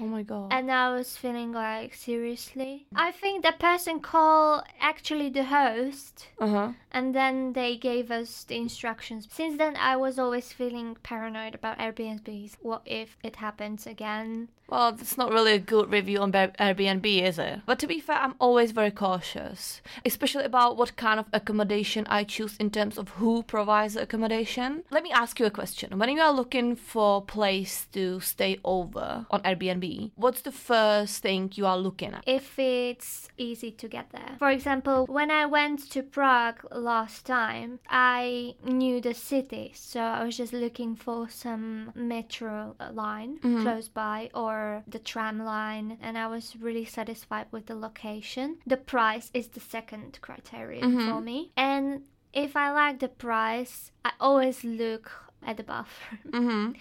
oh 0.00 0.06
my 0.14 0.22
god 0.30 0.48
And 0.56 0.68
I 0.72 0.86
was 0.96 1.16
feeling 1.16 1.52
like, 1.52 1.94
seriously? 1.94 2.72
I 3.06 3.12
think 3.12 3.44
the 3.44 3.54
person 3.68 4.00
called 4.00 4.64
actually 4.80 5.30
the 5.30 5.44
host 5.44 6.26
uh-huh 6.40 6.70
and 6.94 7.14
then 7.14 7.52
they 7.52 7.76
gave 7.76 8.10
us 8.10 8.44
the 8.44 8.56
instructions. 8.56 9.28
Since 9.30 9.58
then, 9.58 9.76
I 9.76 9.96
was 9.96 10.18
always 10.18 10.52
feeling 10.52 10.96
paranoid 11.02 11.54
about 11.54 11.78
Airbnbs. 11.78 12.56
What 12.62 12.82
if 12.86 13.18
it 13.22 13.36
happens 13.36 13.86
again? 13.86 14.48
Well, 14.68 14.92
that's 14.92 15.18
not 15.18 15.30
really 15.30 15.52
a 15.52 15.58
good 15.58 15.92
review 15.92 16.20
on 16.20 16.32
Airbnb, 16.32 17.22
is 17.22 17.38
it? 17.38 17.60
But 17.66 17.78
to 17.80 17.86
be 17.86 18.00
fair, 18.00 18.16
I'm 18.16 18.34
always 18.38 18.70
very 18.70 18.90
cautious, 18.90 19.82
especially 20.06 20.44
about 20.44 20.78
what 20.78 20.96
kind 20.96 21.20
of 21.20 21.26
accommodation 21.34 22.06
I 22.08 22.24
choose 22.24 22.56
in 22.56 22.70
terms 22.70 22.96
of 22.96 23.10
who 23.10 23.42
provides 23.42 23.94
the 23.94 24.02
accommodation. 24.02 24.84
Let 24.90 25.02
me 25.02 25.12
ask 25.12 25.38
you 25.38 25.44
a 25.44 25.50
question. 25.50 25.98
When 25.98 26.08
you 26.08 26.22
are 26.22 26.32
looking 26.32 26.76
for 26.76 27.18
a 27.18 27.20
place 27.20 27.86
to 27.92 28.20
stay 28.20 28.58
over 28.64 29.26
on 29.30 29.42
Airbnb, 29.42 30.12
what's 30.16 30.40
the 30.40 30.52
first 30.52 31.22
thing 31.22 31.52
you 31.54 31.66
are 31.66 31.78
looking 31.78 32.14
at? 32.14 32.24
if 32.26 32.58
it's 32.58 33.28
easy 33.36 33.70
to 33.70 33.88
get 33.88 34.10
there. 34.10 34.36
For 34.38 34.50
example, 34.50 35.06
when 35.06 35.30
I 35.30 35.46
went 35.46 35.90
to 35.90 36.02
Prague 36.02 36.60
last 36.84 37.24
time, 37.26 37.80
I 37.88 38.54
knew 38.62 39.00
the 39.00 39.14
city, 39.14 39.72
so 39.74 40.00
I 40.00 40.24
was 40.24 40.36
just 40.36 40.52
looking 40.52 40.94
for 40.96 41.28
some 41.28 41.92
metro 41.94 42.76
line 42.92 43.38
Mhm. 43.40 43.62
close 43.62 43.88
by 43.88 44.30
or 44.34 44.82
the 44.86 44.98
tram 45.10 45.38
line, 45.44 45.98
and 46.00 46.16
I 46.18 46.26
was 46.28 46.56
really 46.66 46.84
satisfied 46.84 47.46
with 47.50 47.64
the 47.66 47.74
location. 47.86 48.48
The 48.66 48.76
price 48.92 49.30
is 49.34 49.48
the 49.48 49.60
second 49.60 50.18
criterion 50.20 50.84
Mhm. 50.92 51.08
for 51.10 51.20
me, 51.20 51.38
and 51.56 52.04
if 52.32 52.56
I 52.56 52.70
like 52.72 52.98
the 53.00 53.08
price, 53.26 53.92
I 54.04 54.12
always 54.20 54.64
look 54.64 55.06
at 55.46 55.56
the 55.56 55.62
bathroom 55.62 56.32
Mm-hmm. 56.32 56.72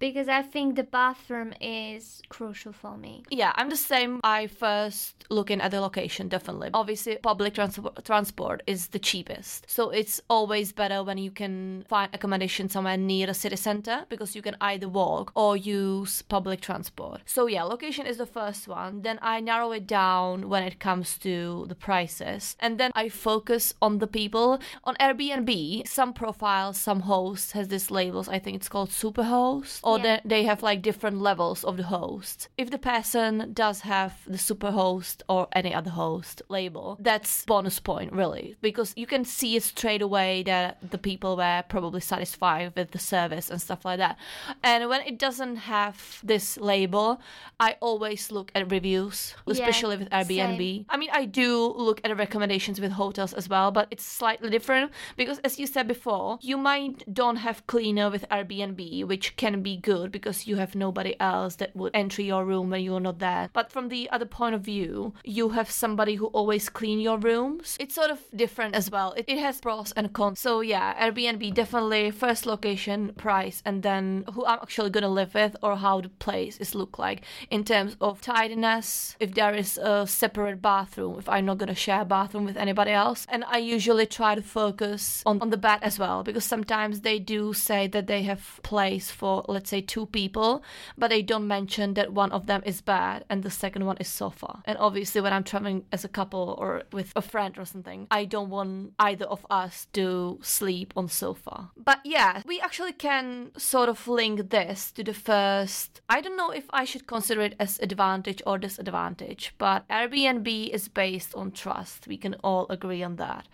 Because 0.00 0.28
I 0.28 0.42
think 0.42 0.74
the 0.74 0.82
bathroom 0.82 1.52
is 1.60 2.22
crucial 2.28 2.72
for 2.72 2.96
me. 2.96 3.22
Yeah, 3.30 3.52
I'm 3.54 3.68
the 3.68 3.76
same. 3.76 4.20
I 4.24 4.46
first 4.46 5.26
looking 5.28 5.60
at 5.60 5.70
the 5.70 5.80
location, 5.80 6.28
definitely. 6.28 6.70
Obviously, 6.74 7.16
public 7.22 7.54
transport 7.54 8.04
transport 8.04 8.62
is 8.66 8.88
the 8.88 8.98
cheapest, 8.98 9.70
so 9.70 9.90
it's 9.90 10.20
always 10.28 10.72
better 10.72 11.04
when 11.04 11.18
you 11.18 11.30
can 11.30 11.84
find 11.88 12.08
accommodation 12.12 12.68
somewhere 12.68 12.96
near 12.96 13.30
a 13.30 13.34
city 13.34 13.56
center 13.56 14.06
because 14.08 14.34
you 14.34 14.42
can 14.42 14.56
either 14.60 14.88
walk 14.88 15.30
or 15.34 15.56
use 15.56 16.22
public 16.22 16.60
transport. 16.60 17.20
So 17.26 17.46
yeah, 17.46 17.62
location 17.62 18.06
is 18.06 18.16
the 18.16 18.26
first 18.26 18.66
one. 18.66 19.02
Then 19.02 19.18
I 19.22 19.40
narrow 19.40 19.72
it 19.72 19.86
down 19.86 20.48
when 20.48 20.62
it 20.62 20.80
comes 20.80 21.18
to 21.18 21.66
the 21.68 21.74
prices, 21.74 22.56
and 22.58 22.78
then 22.78 22.90
I 22.94 23.10
focus 23.10 23.74
on 23.82 23.98
the 23.98 24.06
people. 24.06 24.60
On 24.84 24.94
Airbnb, 24.96 25.86
some 25.86 26.14
profiles, 26.14 26.78
some 26.78 27.00
hosts 27.00 27.52
has 27.52 27.68
this 27.68 27.90
labels. 27.90 28.28
I 28.28 28.38
think 28.38 28.56
it's 28.56 28.68
called 28.68 28.88
superhost, 28.88 29.80
or 29.90 29.98
Yeah. 29.98 30.20
they 30.24 30.40
they 30.40 30.42
have 30.50 30.62
like 30.62 30.80
different 30.82 31.18
levels 31.20 31.64
of 31.64 31.76
the 31.76 31.82
host. 31.96 32.48
If 32.56 32.68
the 32.70 32.78
person 32.78 33.52
does 33.52 33.78
have 33.94 34.12
the 34.34 34.38
super 34.38 34.70
host 34.70 35.22
or 35.28 35.48
any 35.52 35.72
other 35.74 35.90
host 35.90 36.42
label, 36.48 36.96
that's 37.00 37.44
bonus 37.44 37.78
point 37.80 38.12
really 38.12 38.56
because 38.68 38.90
you 38.96 39.06
can 39.06 39.24
see 39.24 39.56
it 39.56 39.62
straight 39.62 40.02
away 40.02 40.42
that 40.44 40.70
the 40.94 40.98
people 40.98 41.36
were 41.36 41.62
probably 41.68 42.00
satisfied 42.00 42.72
with 42.76 42.90
the 42.92 42.98
service 42.98 43.50
and 43.50 43.60
stuff 43.60 43.84
like 43.84 43.98
that. 43.98 44.16
And 44.62 44.88
when 44.88 45.00
it 45.10 45.18
doesn't 45.18 45.56
have 45.56 45.96
this 46.22 46.56
label, 46.58 47.20
I 47.58 47.70
always 47.80 48.30
look 48.36 48.50
at 48.54 48.70
reviews, 48.70 49.34
Yeah, 49.46 49.52
especially 49.54 49.96
with 49.98 50.10
Airbnb. 50.10 50.58
same. 50.76 50.86
I 50.88 50.96
mean, 50.96 51.10
I 51.12 51.24
do 51.26 51.48
look 51.86 52.00
at 52.04 52.16
recommendations 52.16 52.80
with 52.80 52.92
hotels 52.92 53.32
as 53.34 53.48
well, 53.48 53.70
but 53.70 53.86
it's 53.90 54.04
slightly 54.04 54.48
different 54.50 54.90
because, 55.16 55.38
as 55.40 55.58
you 55.58 55.66
said 55.66 55.86
before, 55.88 56.38
you 56.40 56.56
might 56.56 56.96
don't 57.12 57.36
have 57.46 57.66
cleaner 57.66 58.08
with 58.10 58.24
Airbnb, 58.30 59.06
which 59.06 59.36
can 59.36 59.62
be 59.62 59.76
good 59.82 60.12
because 60.12 60.46
you 60.46 60.56
have 60.56 60.74
nobody 60.74 61.14
else 61.20 61.56
that 61.56 61.74
would 61.74 61.92
enter 61.94 62.22
your 62.22 62.44
room 62.44 62.70
when 62.70 62.82
you're 62.82 63.00
not 63.00 63.18
there. 63.18 63.50
But 63.52 63.70
from 63.72 63.88
the 63.88 64.08
other 64.10 64.26
point 64.26 64.54
of 64.54 64.62
view, 64.62 65.14
you 65.24 65.50
have 65.50 65.70
somebody 65.70 66.14
who 66.16 66.26
always 66.26 66.68
clean 66.68 67.00
your 67.00 67.18
rooms. 67.18 67.76
It's 67.80 67.94
sort 67.94 68.10
of 68.10 68.20
different 68.34 68.74
as 68.74 68.90
well. 68.90 69.12
It, 69.12 69.24
it 69.28 69.38
has 69.38 69.60
pros 69.60 69.92
and 69.92 70.12
cons. 70.12 70.40
So 70.40 70.60
yeah, 70.60 70.94
Airbnb 71.00 71.54
definitely 71.54 72.10
first 72.10 72.46
location, 72.46 73.12
price, 73.16 73.62
and 73.64 73.82
then 73.82 74.24
who 74.32 74.44
I'm 74.44 74.58
actually 74.62 74.90
gonna 74.90 75.08
live 75.08 75.34
with 75.34 75.56
or 75.62 75.76
how 75.76 76.00
the 76.00 76.08
place 76.08 76.58
is 76.58 76.74
look 76.74 76.98
like 76.98 77.22
in 77.50 77.64
terms 77.64 77.96
of 78.00 78.20
tidiness. 78.20 79.16
If 79.20 79.34
there 79.34 79.54
is 79.54 79.78
a 79.78 80.06
separate 80.06 80.60
bathroom, 80.62 81.18
if 81.18 81.28
I'm 81.28 81.46
not 81.46 81.58
gonna 81.58 81.74
share 81.74 82.04
bathroom 82.04 82.44
with 82.44 82.56
anybody 82.56 82.90
else, 82.90 83.26
and 83.28 83.44
I 83.44 83.58
usually 83.58 84.06
try 84.06 84.34
to 84.34 84.42
focus 84.42 85.22
on, 85.26 85.40
on 85.40 85.50
the 85.50 85.56
bed 85.56 85.80
as 85.82 85.98
well 85.98 86.22
because 86.22 86.44
sometimes 86.44 87.00
they 87.00 87.18
do 87.18 87.52
say 87.52 87.86
that 87.88 88.06
they 88.06 88.22
have 88.22 88.60
place 88.62 89.10
for 89.10 89.44
let's 89.48 89.69
say 89.70 89.80
two 89.80 90.06
people, 90.06 90.62
but 90.98 91.08
they 91.08 91.22
don't 91.22 91.46
mention 91.46 91.94
that 91.94 92.12
one 92.12 92.32
of 92.32 92.46
them 92.46 92.62
is 92.66 92.80
bad 92.80 93.24
and 93.30 93.42
the 93.42 93.50
second 93.50 93.86
one 93.86 93.96
is 93.98 94.08
sofa. 94.08 94.62
And 94.64 94.76
obviously, 94.78 95.20
when 95.20 95.32
I'm 95.32 95.44
traveling 95.44 95.84
as 95.92 96.04
a 96.04 96.08
couple 96.08 96.56
or 96.58 96.82
with 96.92 97.12
a 97.16 97.22
friend 97.22 97.56
or 97.58 97.64
something, 97.64 98.06
I 98.10 98.24
don't 98.24 98.50
want 98.50 98.92
either 98.98 99.26
of 99.26 99.46
us 99.48 99.86
to 99.92 100.38
sleep 100.42 100.92
on 100.96 101.08
sofa. 101.08 101.70
But 101.76 102.00
yeah, 102.04 102.42
we 102.46 102.60
actually 102.60 102.92
can 102.92 103.52
sort 103.56 103.88
of 103.88 104.06
link 104.08 104.50
this 104.50 104.92
to 104.92 105.04
the 105.04 105.14
first. 105.14 106.00
I 106.08 106.20
don't 106.20 106.36
know 106.36 106.50
if 106.50 106.66
I 106.70 106.84
should 106.84 107.06
consider 107.06 107.42
it 107.42 107.54
as 107.58 107.78
advantage 107.80 108.42
or 108.46 108.58
disadvantage, 108.58 109.54
but 109.58 109.86
Airbnb 109.88 110.48
is 110.70 110.88
based 110.88 111.34
on 111.34 111.52
trust. 111.52 112.06
We 112.06 112.16
can 112.16 112.34
all 112.42 112.66
agree 112.68 113.02
on 113.02 113.16
that. 113.16 113.46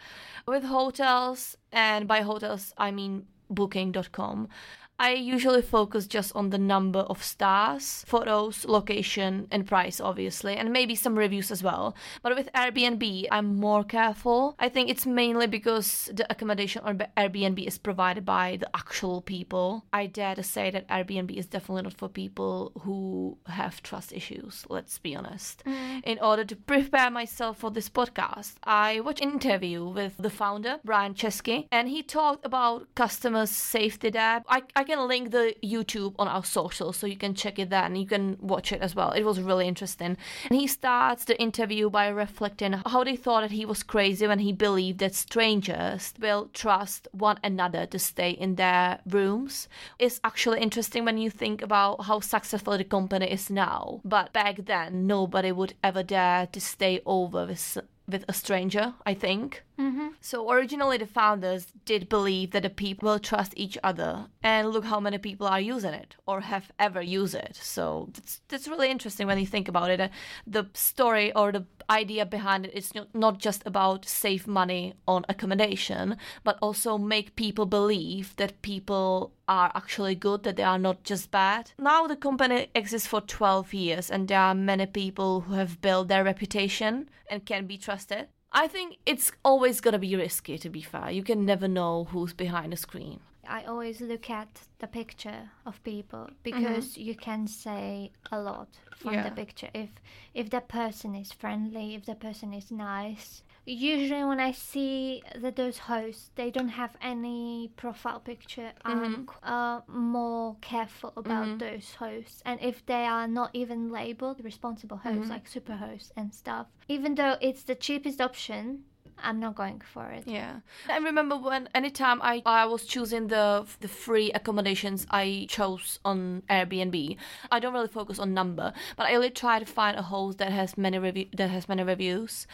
With 0.47 0.65
hotels, 0.65 1.57
and 1.73 2.09
by 2.09 2.21
hotels 2.23 2.73
I 2.79 2.91
mean 2.91 3.27
booking.com 3.51 4.49
I 4.99 5.13
usually 5.13 5.63
focus 5.63 6.07
just 6.07 6.35
on 6.35 6.51
the 6.51 6.59
number 6.59 7.01
of 7.01 7.23
stars, 7.23 8.05
photos, 8.07 8.65
location, 8.65 9.47
and 9.51 9.67
price, 9.67 10.01
obviously, 10.01 10.57
and 10.57 10.73
maybe 10.73 10.95
some 10.95 11.19
reviews 11.19 11.51
as 11.51 11.63
well. 11.63 11.95
But 12.23 12.35
with 12.35 12.51
Airbnb, 12.55 13.27
I'm 13.31 13.57
more 13.57 13.85
careful. 13.85 14.57
I 14.59 14.69
think 14.71 14.89
it's 14.89 15.05
mainly 15.05 15.47
because 15.47 16.11
the 16.13 16.31
accommodation 16.31 16.83
on 16.83 17.03
Airbnb 17.17 17.67
is 17.67 17.77
provided 17.77 18.25
by 18.25 18.57
the 18.59 18.75
actual 18.75 19.21
people. 19.21 19.85
I 19.93 20.07
dare 20.07 20.35
to 20.35 20.43
say 20.43 20.71
that 20.71 20.89
Airbnb 20.89 21.31
is 21.31 21.47
definitely 21.47 21.83
not 21.83 21.95
for 21.95 22.09
people 22.09 22.73
who 22.83 23.37
have 23.47 23.83
trust 23.83 24.13
issues, 24.13 24.65
let's 24.71 24.99
be 24.99 25.15
honest. 25.15 25.63
Mm. 25.67 26.05
In 26.05 26.19
order 26.21 26.45
to 26.45 26.57
prepare 26.57 27.11
myself 27.11 27.59
for 27.59 27.71
this 27.71 27.91
podcast, 27.91 28.55
I 28.65 29.01
watched 29.01 29.21
an 29.23 29.33
interview 29.33 29.87
with 29.87 30.15
the 30.19 30.31
founder, 30.31 30.79
Brian 30.85 31.15
Chesky, 31.15 31.67
and 31.71 31.89
he 31.89 32.03
talked 32.03 32.47
about 32.47 32.95
customer 32.95 33.45
safety 33.45 34.09
there. 34.11 34.43
I, 34.49 34.63
I 34.75 34.86
can 34.87 35.07
link 35.07 35.31
the 35.31 35.55
YouTube 35.63 36.15
on 36.19 36.29
our 36.29 36.45
social 36.45 36.93
so 36.93 37.07
you 37.07 37.17
can 37.17 37.35
check 37.35 37.59
it 37.59 37.71
there 37.71 37.83
and 37.83 37.99
you 37.99 38.07
can 38.07 38.37
watch 38.41 38.73
it 38.73 38.81
as 38.81 38.95
well. 38.95 39.11
It 39.11 39.25
was 39.25 39.41
really 39.41 39.69
interesting. 39.69 40.17
And 40.49 40.59
he 40.59 40.67
starts 40.67 41.25
the 41.25 41.41
interview 41.41 41.91
by 41.91 42.09
reflecting 42.09 42.75
how 42.87 43.05
they 43.05 43.17
thought 43.17 43.43
that 43.43 43.51
he 43.51 43.67
was 43.67 43.83
crazy 43.83 44.27
when 44.27 44.39
he 44.39 44.53
believed 44.53 45.01
that 45.01 45.15
strangers 45.15 46.15
will 46.21 46.49
trust 46.53 47.09
one 47.13 47.39
another 47.45 47.87
to 47.87 47.99
stay 47.99 48.31
in 48.31 48.55
their 48.55 49.01
rooms. 49.07 49.69
It's 49.99 50.21
actually 50.25 50.61
interesting 50.61 51.05
when 51.05 51.19
you 51.19 51.31
think 51.31 51.63
about 51.63 52.05
how 52.05 52.21
successful 52.21 52.79
the 52.79 52.85
company 52.85 53.31
is 53.31 53.51
now. 53.51 54.01
But 54.05 54.33
back 54.33 54.65
then, 54.65 55.07
nobody 55.07 55.53
would 55.53 55.75
ever 55.83 56.03
dare 56.03 56.47
to 56.47 56.61
stay 56.61 57.01
over 57.05 57.47
with 57.47 57.79
with 58.09 58.25
a 58.29 58.33
stranger, 58.33 58.95
I 59.05 59.15
think. 59.15 59.65
Mm-hmm. 59.79 60.09
So 60.21 60.51
originally, 60.51 60.97
the 60.99 61.07
founders 61.07 61.67
did 61.85 62.09
believe 62.09 62.53
that 62.53 62.63
the 62.63 62.71
people 62.71 63.09
will 63.09 63.19
trust 63.19 63.53
each 63.57 63.77
other, 63.83 64.27
and 64.43 64.71
look 64.71 64.85
how 64.85 65.01
many 65.01 65.19
people 65.19 65.47
are 65.47 65.61
using 65.61 65.93
it 65.93 66.17
or 66.27 66.41
have 66.41 66.71
ever 66.79 67.03
used 67.03 67.35
it. 67.35 67.59
So 67.61 68.09
that's 68.15 68.41
that's 68.49 68.69
really 68.69 68.91
interesting 68.91 69.27
when 69.27 69.39
you 69.39 69.47
think 69.47 69.69
about 69.69 69.91
it. 69.91 70.01
Uh, 70.01 70.09
the 70.47 70.65
story 70.75 71.33
or 71.35 71.53
the 71.53 71.65
idea 71.91 72.27
behind 72.27 72.67
it 72.67 72.75
is 72.75 72.93
not 73.15 73.39
just 73.39 73.63
about 73.67 74.05
save 74.07 74.47
money 74.47 74.95
on 75.07 75.25
accommodation, 75.29 76.17
but 76.45 76.59
also 76.61 76.99
make 76.99 77.37
people 77.37 77.67
believe 77.67 78.35
that 78.37 78.63
people 78.63 79.33
are 79.49 79.71
actually 79.75 80.15
good, 80.15 80.43
that 80.43 80.57
they 80.57 80.63
are 80.63 80.79
not 80.79 81.05
just 81.05 81.31
bad. 81.31 81.73
Now 81.79 82.07
the 82.07 82.17
company 82.17 82.69
exists 82.75 83.09
for 83.09 83.21
12 83.21 83.75
years, 83.75 84.11
and 84.11 84.29
there 84.29 84.41
are 84.41 84.55
many 84.55 84.87
people 84.87 85.43
who 85.43 85.55
have 85.55 85.81
built 85.81 86.09
their 86.09 86.25
reputation 86.25 87.09
and 87.31 87.47
can 87.47 87.67
be 87.67 87.79
trusted. 87.79 88.29
I 88.53 88.69
think 88.69 88.97
it's 89.05 89.33
always 89.45 89.81
gonna 89.81 89.99
be 89.99 90.17
risky 90.17 90.57
to 90.59 90.71
be 90.71 90.81
fair. 90.81 91.11
You 91.11 91.23
can 91.23 91.45
never 91.45 91.69
know 91.69 92.05
who's 92.05 92.33
behind 92.33 92.73
the 92.73 92.77
screen. 92.77 93.21
I 93.49 93.65
always 93.65 94.01
look 94.01 94.31
at 94.31 94.63
the 94.79 94.87
picture 94.87 95.51
of 95.65 95.83
people 95.83 96.29
because 96.43 96.93
mm-hmm. 96.93 97.01
you 97.01 97.15
can 97.15 97.47
say 97.47 98.13
a 98.33 98.41
lot 98.41 98.69
from 98.99 99.15
yeah. 99.15 99.29
the 99.29 99.35
picture. 99.35 99.69
If 99.75 99.91
if 100.35 100.51
the 100.51 100.61
person 100.61 101.15
is 101.15 101.33
friendly, 101.33 101.95
if 101.95 102.05
the 102.07 102.15
person 102.15 102.53
is 102.53 102.71
nice, 102.71 103.43
usually 103.65 104.25
when 104.25 104.41
I 104.41 104.53
see 104.53 105.23
that 105.35 105.57
those 105.57 105.79
hosts 105.79 106.31
they 106.35 106.51
don't 106.51 106.69
have 106.69 106.97
any 107.01 107.73
profile 107.77 108.21
picture, 108.21 108.73
mm-hmm. 108.85 108.89
I'm 108.89 109.29
uh, 109.43 109.81
more 109.89 110.57
careful 110.61 111.13
about 111.17 111.47
mm-hmm. 111.47 111.59
those 111.59 111.95
hosts. 111.95 112.43
And 112.45 112.61
if 112.63 112.85
they 112.87 113.05
are 113.07 113.29
not 113.29 113.51
even 113.53 113.91
labeled 113.91 114.41
responsible 114.43 114.99
hosts 114.99 115.23
mm-hmm. 115.23 115.31
like 115.31 115.51
superhosts 115.51 116.11
and 116.17 116.33
stuff, 116.33 116.67
even 116.89 117.15
though 117.15 117.37
it's 117.41 117.65
the 117.65 117.75
cheapest 117.75 118.21
option, 118.21 118.85
I'm 119.23 119.41
not 119.41 119.55
going 119.55 119.81
for 119.81 120.11
it. 120.11 120.25
Yeah. 120.27 120.61
I 120.89 120.99
remember 120.99 121.37
when 121.37 121.69
anytime 121.75 122.21
I 122.23 122.43
I 122.45 122.67
was 122.67 122.85
choosing 122.85 123.29
the 123.29 123.67
the 123.81 123.89
free 123.89 124.31
accommodations 124.33 125.07
I 125.11 125.47
chose 125.49 125.99
on 126.05 126.43
Airbnb, 126.51 127.17
I 127.51 127.59
don't 127.59 127.73
really 127.73 127.89
focus 127.89 128.19
on 128.19 128.35
number, 128.35 128.73
but 128.97 129.07
I 129.07 129.15
only 129.15 129.31
try 129.31 129.59
to 129.59 129.67
find 129.67 129.97
a 129.97 130.03
host 130.03 130.39
that 130.39 130.53
has 130.53 130.77
many 130.77 130.99
review 130.99 131.27
that 131.37 131.51
has 131.51 131.69
many 131.69 131.83
reviews. 131.83 132.47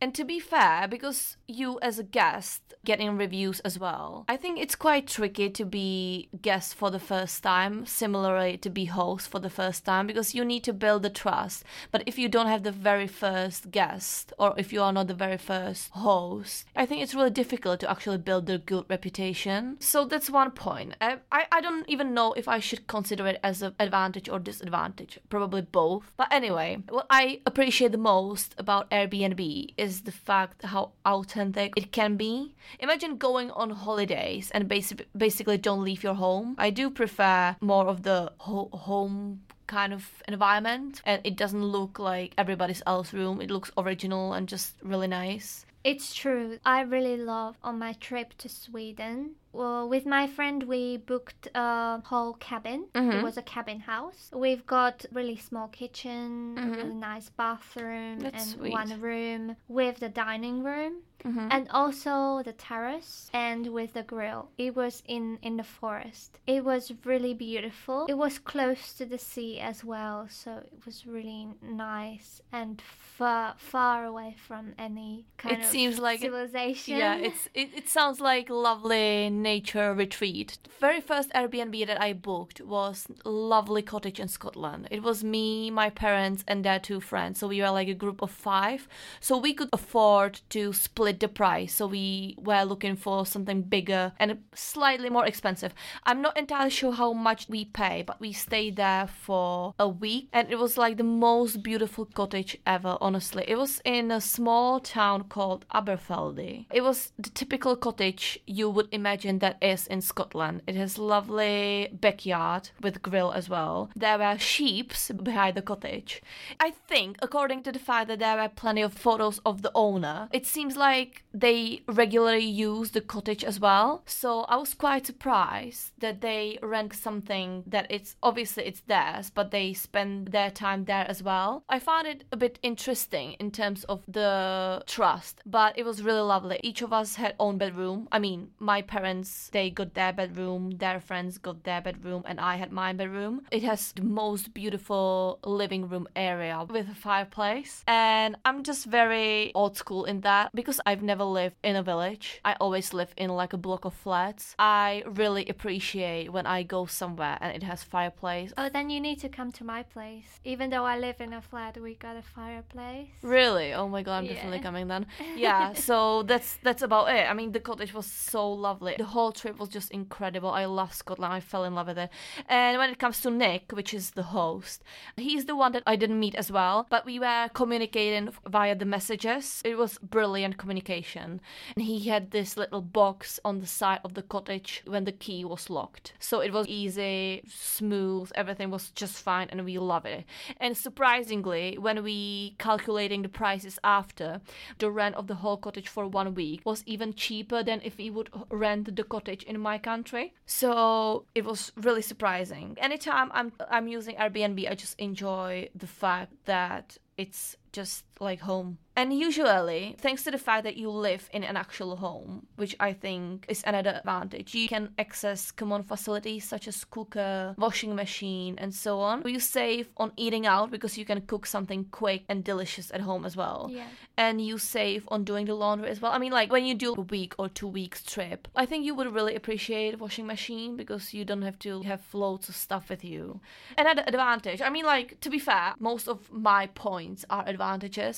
And 0.00 0.14
to 0.14 0.24
be 0.24 0.40
fair, 0.40 0.86
because 0.88 1.36
you 1.46 1.78
as 1.80 1.98
a 1.98 2.04
guest 2.04 2.74
getting 2.84 3.16
reviews 3.16 3.60
as 3.60 3.78
well, 3.78 4.24
I 4.28 4.36
think 4.36 4.58
it's 4.58 4.76
quite 4.76 5.06
tricky 5.06 5.50
to 5.50 5.64
be 5.64 6.28
guest 6.42 6.74
for 6.74 6.90
the 6.90 7.00
first 7.00 7.42
time, 7.42 7.86
similarly 7.86 8.56
to 8.58 8.70
be 8.70 8.86
host 8.86 9.28
for 9.28 9.38
the 9.38 9.50
first 9.50 9.84
time 9.84 10.06
because 10.06 10.34
you 10.34 10.44
need 10.44 10.64
to 10.64 10.72
build 10.72 11.02
the 11.02 11.10
trust. 11.10 11.64
But 11.90 12.02
if 12.06 12.18
you 12.18 12.28
don't 12.28 12.46
have 12.46 12.62
the 12.62 12.72
very 12.72 13.06
first 13.06 13.70
guest 13.70 14.32
or 14.38 14.54
if 14.56 14.72
you 14.72 14.82
are 14.82 14.92
not 14.92 15.08
the 15.08 15.14
very 15.14 15.38
first 15.38 15.90
host 15.90 16.09
host, 16.10 16.66
I 16.74 16.86
think 16.86 17.02
it's 17.02 17.14
really 17.14 17.30
difficult 17.30 17.80
to 17.80 17.90
actually 17.90 18.18
build 18.18 18.48
a 18.50 18.58
good 18.58 18.84
reputation. 18.88 19.76
So 19.80 20.04
that's 20.04 20.30
one 20.30 20.50
point. 20.50 20.94
I, 21.00 21.18
I, 21.30 21.42
I 21.52 21.60
don't 21.60 21.88
even 21.88 22.14
know 22.14 22.32
if 22.32 22.46
I 22.48 22.58
should 22.58 22.86
consider 22.86 23.26
it 23.26 23.38
as 23.42 23.62
an 23.62 23.74
advantage 23.78 24.28
or 24.28 24.38
disadvantage. 24.38 25.18
Probably 25.28 25.62
both. 25.62 26.04
But 26.16 26.32
anyway, 26.32 26.82
what 26.88 27.06
I 27.10 27.40
appreciate 27.46 27.92
the 27.92 27.98
most 27.98 28.54
about 28.58 28.90
Airbnb 28.90 29.40
is 29.76 30.02
the 30.02 30.12
fact 30.12 30.64
how 30.64 30.92
authentic 31.04 31.74
it 31.76 31.92
can 31.92 32.16
be. 32.16 32.54
Imagine 32.78 33.16
going 33.16 33.50
on 33.52 33.70
holidays 33.70 34.50
and 34.54 34.68
basic, 34.68 35.08
basically 35.16 35.58
don't 35.58 35.84
leave 35.84 36.02
your 36.02 36.14
home. 36.14 36.54
I 36.58 36.70
do 36.70 36.90
prefer 36.90 37.56
more 37.60 37.86
of 37.86 38.02
the 38.02 38.32
ho- 38.38 38.70
home 38.72 39.40
kind 39.66 39.92
of 39.92 40.04
environment 40.26 41.00
and 41.06 41.20
it 41.22 41.36
doesn't 41.36 41.64
look 41.64 42.00
like 42.00 42.34
everybody's 42.36 42.82
else 42.88 43.12
room 43.12 43.40
it 43.40 43.52
looks 43.52 43.70
original 43.78 44.32
and 44.32 44.48
just 44.48 44.74
really 44.82 45.06
nice 45.06 45.64
it's 45.82 46.14
true. 46.14 46.58
I 46.64 46.80
really 46.82 47.16
love 47.16 47.56
on 47.62 47.78
my 47.78 47.94
trip 47.94 48.34
to 48.38 48.48
Sweden 48.48 49.36
well, 49.52 49.88
with 49.88 50.06
my 50.06 50.26
friend, 50.26 50.62
we 50.62 50.96
booked 50.98 51.48
a 51.54 52.00
whole 52.04 52.34
cabin. 52.34 52.86
Mm-hmm. 52.94 53.18
It 53.18 53.22
was 53.22 53.36
a 53.36 53.42
cabin 53.42 53.80
house. 53.80 54.30
We've 54.32 54.64
got 54.66 55.04
really 55.12 55.36
small 55.36 55.68
kitchen, 55.68 56.54
mm-hmm. 56.56 56.72
really 56.72 56.94
nice 56.94 57.30
bathroom, 57.30 58.20
That's 58.20 58.44
and 58.44 58.60
sweet. 58.60 58.72
one 58.72 59.00
room 59.00 59.56
with 59.68 59.98
the 59.98 60.08
dining 60.08 60.62
room. 60.62 61.02
Mm-hmm. 61.24 61.48
and 61.50 61.68
also 61.68 62.40
the 62.42 62.54
terrace 62.54 63.28
and 63.34 63.66
with 63.74 63.92
the 63.92 64.02
grill 64.02 64.48
it 64.56 64.74
was 64.74 65.02
in 65.06 65.38
in 65.42 65.58
the 65.58 65.62
forest 65.62 66.38
it 66.46 66.64
was 66.64 66.94
really 67.04 67.34
beautiful 67.34 68.06
it 68.08 68.16
was 68.16 68.38
close 68.38 68.94
to 68.94 69.04
the 69.04 69.18
sea 69.18 69.60
as 69.60 69.84
well 69.84 70.28
so 70.30 70.62
it 70.72 70.86
was 70.86 71.06
really 71.06 71.48
nice 71.62 72.40
and 72.52 72.80
far 72.80 73.54
far 73.58 74.06
away 74.06 74.34
from 74.46 74.72
any 74.78 75.26
kind 75.36 75.56
it 75.58 75.64
of 75.64 75.66
seems 75.66 75.98
like 75.98 76.20
civilization 76.20 76.96
yeah 76.96 77.16
it's 77.16 77.50
it, 77.52 77.68
it 77.76 77.86
sounds 77.86 78.18
like 78.18 78.48
lovely 78.48 79.28
nature 79.42 79.94
retreat. 79.94 80.58
The 80.62 80.70
Very 80.80 81.00
first 81.00 81.30
Airbnb 81.30 81.86
that 81.86 82.00
I 82.00 82.12
booked 82.12 82.60
was 82.60 83.06
lovely 83.24 83.82
cottage 83.82 84.20
in 84.20 84.28
Scotland. 84.28 84.88
It 84.90 85.02
was 85.02 85.24
me, 85.24 85.70
my 85.70 85.90
parents, 85.90 86.44
and 86.46 86.64
their 86.64 86.78
two 86.78 87.00
friends. 87.00 87.38
So 87.38 87.48
we 87.48 87.60
were 87.60 87.70
like 87.70 87.88
a 87.88 87.94
group 87.94 88.22
of 88.22 88.30
five. 88.30 88.88
So 89.20 89.36
we 89.38 89.54
could 89.54 89.68
afford 89.72 90.40
to 90.50 90.72
split 90.72 91.20
the 91.20 91.28
price. 91.28 91.74
So 91.74 91.86
we 91.86 92.36
were 92.38 92.64
looking 92.64 92.96
for 92.96 93.26
something 93.26 93.62
bigger 93.62 94.12
and 94.18 94.38
slightly 94.54 95.10
more 95.10 95.26
expensive. 95.26 95.74
I'm 96.04 96.22
not 96.22 96.36
entirely 96.36 96.70
sure 96.70 96.92
how 96.92 97.12
much 97.12 97.48
we 97.48 97.64
pay, 97.64 98.02
but 98.06 98.20
we 98.20 98.32
stayed 98.32 98.76
there 98.76 99.06
for 99.06 99.74
a 99.78 99.88
week 99.88 100.28
and 100.32 100.50
it 100.50 100.58
was 100.58 100.76
like 100.76 100.96
the 100.96 101.04
most 101.04 101.62
beautiful 101.62 102.04
cottage 102.04 102.56
ever, 102.66 102.96
honestly. 103.00 103.44
It 103.46 103.56
was 103.56 103.80
in 103.84 104.10
a 104.10 104.20
small 104.20 104.80
town 104.80 105.24
called 105.24 105.66
Aberfeldy. 105.72 106.66
It 106.70 106.82
was 106.82 107.12
the 107.18 107.30
typical 107.30 107.76
cottage 107.76 108.38
you 108.46 108.68
would 108.70 108.88
imagine 108.92 109.29
that 109.38 109.56
is 109.62 109.86
in 109.86 110.00
Scotland. 110.00 110.62
It 110.66 110.74
has 110.74 110.98
lovely 110.98 111.88
backyard 111.92 112.70
with 112.80 113.02
grill 113.02 113.32
as 113.32 113.48
well. 113.48 113.90
There 113.96 114.18
were 114.18 114.38
sheep 114.38 114.92
behind 115.22 115.56
the 115.56 115.62
cottage. 115.62 116.22
I 116.58 116.70
think, 116.70 117.16
according 117.22 117.62
to 117.62 117.72
the 117.72 117.78
fact 117.78 118.08
that 118.08 118.18
there 118.18 118.36
were 118.36 118.48
plenty 118.48 118.82
of 118.82 118.92
photos 118.92 119.38
of 119.46 119.62
the 119.62 119.72
owner, 119.74 120.28
it 120.32 120.46
seems 120.46 120.76
like 120.76 121.22
they 121.32 121.82
regularly 121.86 122.44
use 122.44 122.90
the 122.90 123.00
cottage 123.00 123.44
as 123.44 123.60
well. 123.60 124.02
So 124.06 124.40
I 124.42 124.56
was 124.56 124.74
quite 124.74 125.06
surprised 125.06 125.92
that 125.98 126.20
they 126.20 126.58
rent 126.62 126.94
something 126.94 127.62
that 127.66 127.86
it's 127.90 128.16
obviously 128.22 128.64
it's 128.64 128.80
theirs, 128.80 129.30
but 129.30 129.50
they 129.50 129.72
spend 129.72 130.28
their 130.28 130.50
time 130.50 130.84
there 130.86 131.06
as 131.08 131.22
well. 131.22 131.62
I 131.68 131.78
found 131.78 132.06
it 132.06 132.24
a 132.32 132.36
bit 132.36 132.58
interesting 132.62 133.34
in 133.34 133.50
terms 133.50 133.84
of 133.84 134.02
the 134.08 134.82
trust, 134.86 135.40
but 135.46 135.78
it 135.78 135.84
was 135.84 136.02
really 136.02 136.20
lovely. 136.20 136.58
Each 136.62 136.82
of 136.82 136.92
us 136.92 137.16
had 137.16 137.34
own 137.38 137.58
bedroom. 137.58 138.08
I 138.10 138.18
mean, 138.18 138.50
my 138.58 138.80
parents 138.82 139.19
friends 139.20 139.50
they 139.52 139.70
got 139.70 139.94
their 139.94 140.12
bedroom 140.12 140.70
their 140.78 141.00
friends 141.00 141.38
got 141.38 141.62
their 141.64 141.80
bedroom 141.80 142.22
and 142.26 142.40
i 142.40 142.56
had 142.56 142.72
my 142.72 142.92
bedroom. 142.92 143.42
It 143.50 143.62
has 143.62 143.92
the 143.92 144.02
most 144.02 144.54
beautiful 144.54 145.38
living 145.44 145.88
room 145.88 146.06
area 146.16 146.66
with 146.68 146.88
a 146.88 146.94
fireplace. 146.94 147.84
And 147.86 148.36
i'm 148.44 148.62
just 148.62 148.86
very 148.86 149.52
old 149.54 149.76
school 149.76 150.04
in 150.04 150.20
that 150.22 150.50
because 150.54 150.80
i've 150.86 151.02
never 151.02 151.24
lived 151.24 151.56
in 151.62 151.76
a 151.76 151.82
village. 151.82 152.40
I 152.44 152.54
always 152.60 152.94
live 152.94 153.12
in 153.16 153.30
like 153.30 153.52
a 153.52 153.58
block 153.58 153.84
of 153.84 153.94
flats. 153.94 154.54
I 154.58 155.02
really 155.06 155.46
appreciate 155.48 156.32
when 156.32 156.46
i 156.46 156.62
go 156.62 156.86
somewhere 156.86 157.36
and 157.40 157.54
it 157.56 157.62
has 157.62 157.82
fireplace. 157.82 158.52
Oh 158.56 158.68
then 158.68 158.90
you 158.90 159.00
need 159.00 159.20
to 159.20 159.28
come 159.28 159.52
to 159.52 159.64
my 159.64 159.82
place. 159.82 160.40
Even 160.44 160.70
though 160.70 160.84
i 160.84 160.96
live 160.98 161.20
in 161.20 161.32
a 161.32 161.42
flat 161.42 161.76
we 161.76 161.94
got 161.94 162.16
a 162.16 162.22
fireplace. 162.22 163.10
Really? 163.22 163.74
Oh 163.74 163.88
my 163.88 164.02
god 164.02 164.16
i'm 164.18 164.24
yeah. 164.24 164.34
definitely 164.34 164.60
coming 164.60 164.88
then. 164.88 165.06
Yeah 165.36 165.72
so 165.74 166.22
that's 166.22 166.58
that's 166.62 166.82
about 166.82 167.06
it. 167.16 167.24
I 167.30 167.34
mean 167.34 167.52
the 167.52 167.60
cottage 167.60 167.92
was 167.94 168.06
so 168.06 168.42
lovely. 168.68 168.94
The 168.98 169.09
whole 169.10 169.32
trip 169.32 169.58
was 169.58 169.68
just 169.68 169.90
incredible. 169.90 170.50
I 170.50 170.64
love 170.64 170.94
Scotland. 170.94 171.32
I 171.32 171.40
fell 171.40 171.64
in 171.64 171.74
love 171.74 171.88
with 171.88 171.98
it. 171.98 172.10
And 172.48 172.78
when 172.78 172.90
it 172.90 172.98
comes 172.98 173.20
to 173.20 173.30
Nick, 173.30 173.72
which 173.72 173.92
is 173.94 174.10
the 174.10 174.22
host, 174.22 174.82
he's 175.16 175.44
the 175.44 175.56
one 175.56 175.72
that 175.72 175.82
I 175.86 175.96
didn't 175.96 176.20
meet 176.20 176.34
as 176.34 176.50
well, 176.50 176.86
but 176.90 177.04
we 177.04 177.18
were 177.18 177.50
communicating 177.54 178.30
via 178.48 178.74
the 178.74 178.84
messages. 178.84 179.62
It 179.64 179.76
was 179.76 179.98
brilliant 179.98 180.58
communication. 180.58 181.40
And 181.76 181.84
he 181.84 182.08
had 182.08 182.30
this 182.30 182.56
little 182.56 182.82
box 182.82 183.38
on 183.44 183.60
the 183.60 183.66
side 183.66 184.00
of 184.04 184.14
the 184.14 184.22
cottage 184.22 184.82
when 184.86 185.04
the 185.04 185.12
key 185.12 185.44
was 185.44 185.70
locked. 185.70 186.14
So 186.18 186.40
it 186.40 186.52
was 186.52 186.66
easy, 186.66 187.42
smooth, 187.48 188.30
everything 188.34 188.70
was 188.70 188.90
just 188.90 189.22
fine, 189.22 189.48
and 189.50 189.64
we 189.64 189.78
love 189.78 190.06
it. 190.06 190.24
And 190.58 190.76
surprisingly, 190.76 191.76
when 191.78 192.02
we 192.02 192.54
calculating 192.58 193.22
the 193.22 193.28
prices 193.28 193.78
after, 193.84 194.40
the 194.78 194.90
rent 194.90 195.16
of 195.16 195.26
the 195.26 195.36
whole 195.36 195.56
cottage 195.56 195.88
for 195.88 196.06
one 196.06 196.34
week 196.34 196.60
was 196.64 196.82
even 196.86 197.14
cheaper 197.14 197.62
than 197.62 197.80
if 197.84 197.98
we 197.98 198.10
would 198.10 198.30
rent 198.50 198.94
the 199.00 199.08
cottage 199.14 199.42
in 199.44 199.58
my 199.58 199.78
country. 199.78 200.34
So 200.44 201.24
it 201.34 201.44
was 201.50 201.72
really 201.86 202.02
surprising. 202.12 202.76
Anytime 202.88 203.28
I'm 203.32 203.50
I'm 203.76 203.88
using 203.88 204.14
Airbnb, 204.16 204.60
I 204.70 204.74
just 204.74 204.96
enjoy 205.08 205.50
the 205.74 205.86
fact 206.02 206.32
that 206.44 206.98
it's 207.16 207.56
just 207.72 208.04
like 208.20 208.40
home. 208.40 208.78
And 208.96 209.18
usually, 209.18 209.96
thanks 209.98 210.24
to 210.24 210.30
the 210.30 210.36
fact 210.36 210.64
that 210.64 210.76
you 210.76 210.90
live 210.90 211.30
in 211.32 211.42
an 211.42 211.56
actual 211.56 211.96
home, 211.96 212.46
which 212.56 212.76
I 212.80 212.92
think 212.92 213.46
is 213.48 213.62
another 213.66 213.94
advantage, 213.98 214.54
you 214.54 214.68
can 214.68 214.90
access 214.98 215.50
common 215.50 215.84
facilities 215.84 216.44
such 216.44 216.68
as 216.68 216.84
cooker, 216.84 217.54
washing 217.56 217.94
machine, 217.94 218.56
and 218.58 218.74
so 218.74 219.00
on. 219.00 219.22
You 219.24 219.40
save 219.40 219.88
on 219.96 220.12
eating 220.16 220.46
out 220.46 220.70
because 220.70 220.98
you 220.98 221.06
can 221.06 221.22
cook 221.22 221.46
something 221.46 221.86
quick 221.90 222.24
and 222.28 222.44
delicious 222.44 222.90
at 222.90 223.00
home 223.00 223.24
as 223.24 223.36
well. 223.36 223.70
Yeah. 223.72 223.86
And 224.18 224.44
you 224.44 224.58
save 224.58 225.04
on 225.08 225.24
doing 225.24 225.46
the 225.46 225.54
laundry 225.54 225.88
as 225.88 226.02
well. 226.02 226.12
I 226.12 226.18
mean, 226.18 226.32
like 226.32 226.52
when 226.52 226.66
you 226.66 226.74
do 226.74 226.92
a 226.94 227.00
week 227.00 227.34
or 227.38 227.48
two 227.48 227.68
weeks 227.68 228.02
trip, 228.02 228.48
I 228.54 228.66
think 228.66 228.84
you 228.84 228.94
would 228.96 229.14
really 229.14 229.34
appreciate 229.34 229.98
washing 229.98 230.26
machine 230.26 230.76
because 230.76 231.14
you 231.14 231.24
don't 231.24 231.42
have 231.42 231.58
to 231.60 231.80
have 231.82 232.02
loads 232.12 232.50
of 232.50 232.56
stuff 232.56 232.90
with 232.90 233.02
you. 233.02 233.40
Another 233.78 234.04
advantage, 234.06 234.60
I 234.60 234.68
mean, 234.68 234.84
like 234.84 235.20
to 235.20 235.30
be 235.30 235.38
fair, 235.38 235.74
most 235.78 236.06
of 236.06 236.30
my 236.30 236.66
points 236.66 237.24
are 237.30 237.44
advantages. 237.46 238.09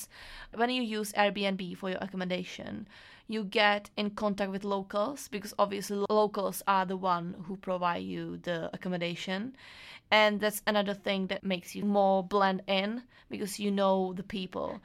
When 0.54 0.70
you 0.70 0.82
use 0.82 1.12
Airbnb 1.12 1.76
for 1.76 1.90
your 1.90 1.98
accommodation, 2.00 2.86
you 3.28 3.44
get 3.44 3.90
in 3.96 4.10
contact 4.10 4.50
with 4.50 4.64
locals 4.64 5.28
because 5.28 5.54
obviously 5.58 6.04
locals 6.10 6.62
are 6.66 6.84
the 6.84 6.96
one 6.96 7.34
who 7.46 7.56
provide 7.56 8.02
you 8.02 8.38
the 8.42 8.70
accommodation. 8.74 9.56
And 10.10 10.40
that's 10.40 10.62
another 10.66 10.94
thing 10.94 11.28
that 11.28 11.42
makes 11.42 11.74
you 11.74 11.84
more 11.84 12.22
blend 12.22 12.62
in 12.66 13.02
because 13.30 13.58
you 13.58 13.70
know 13.70 14.12
the 14.12 14.22
people 14.22 14.80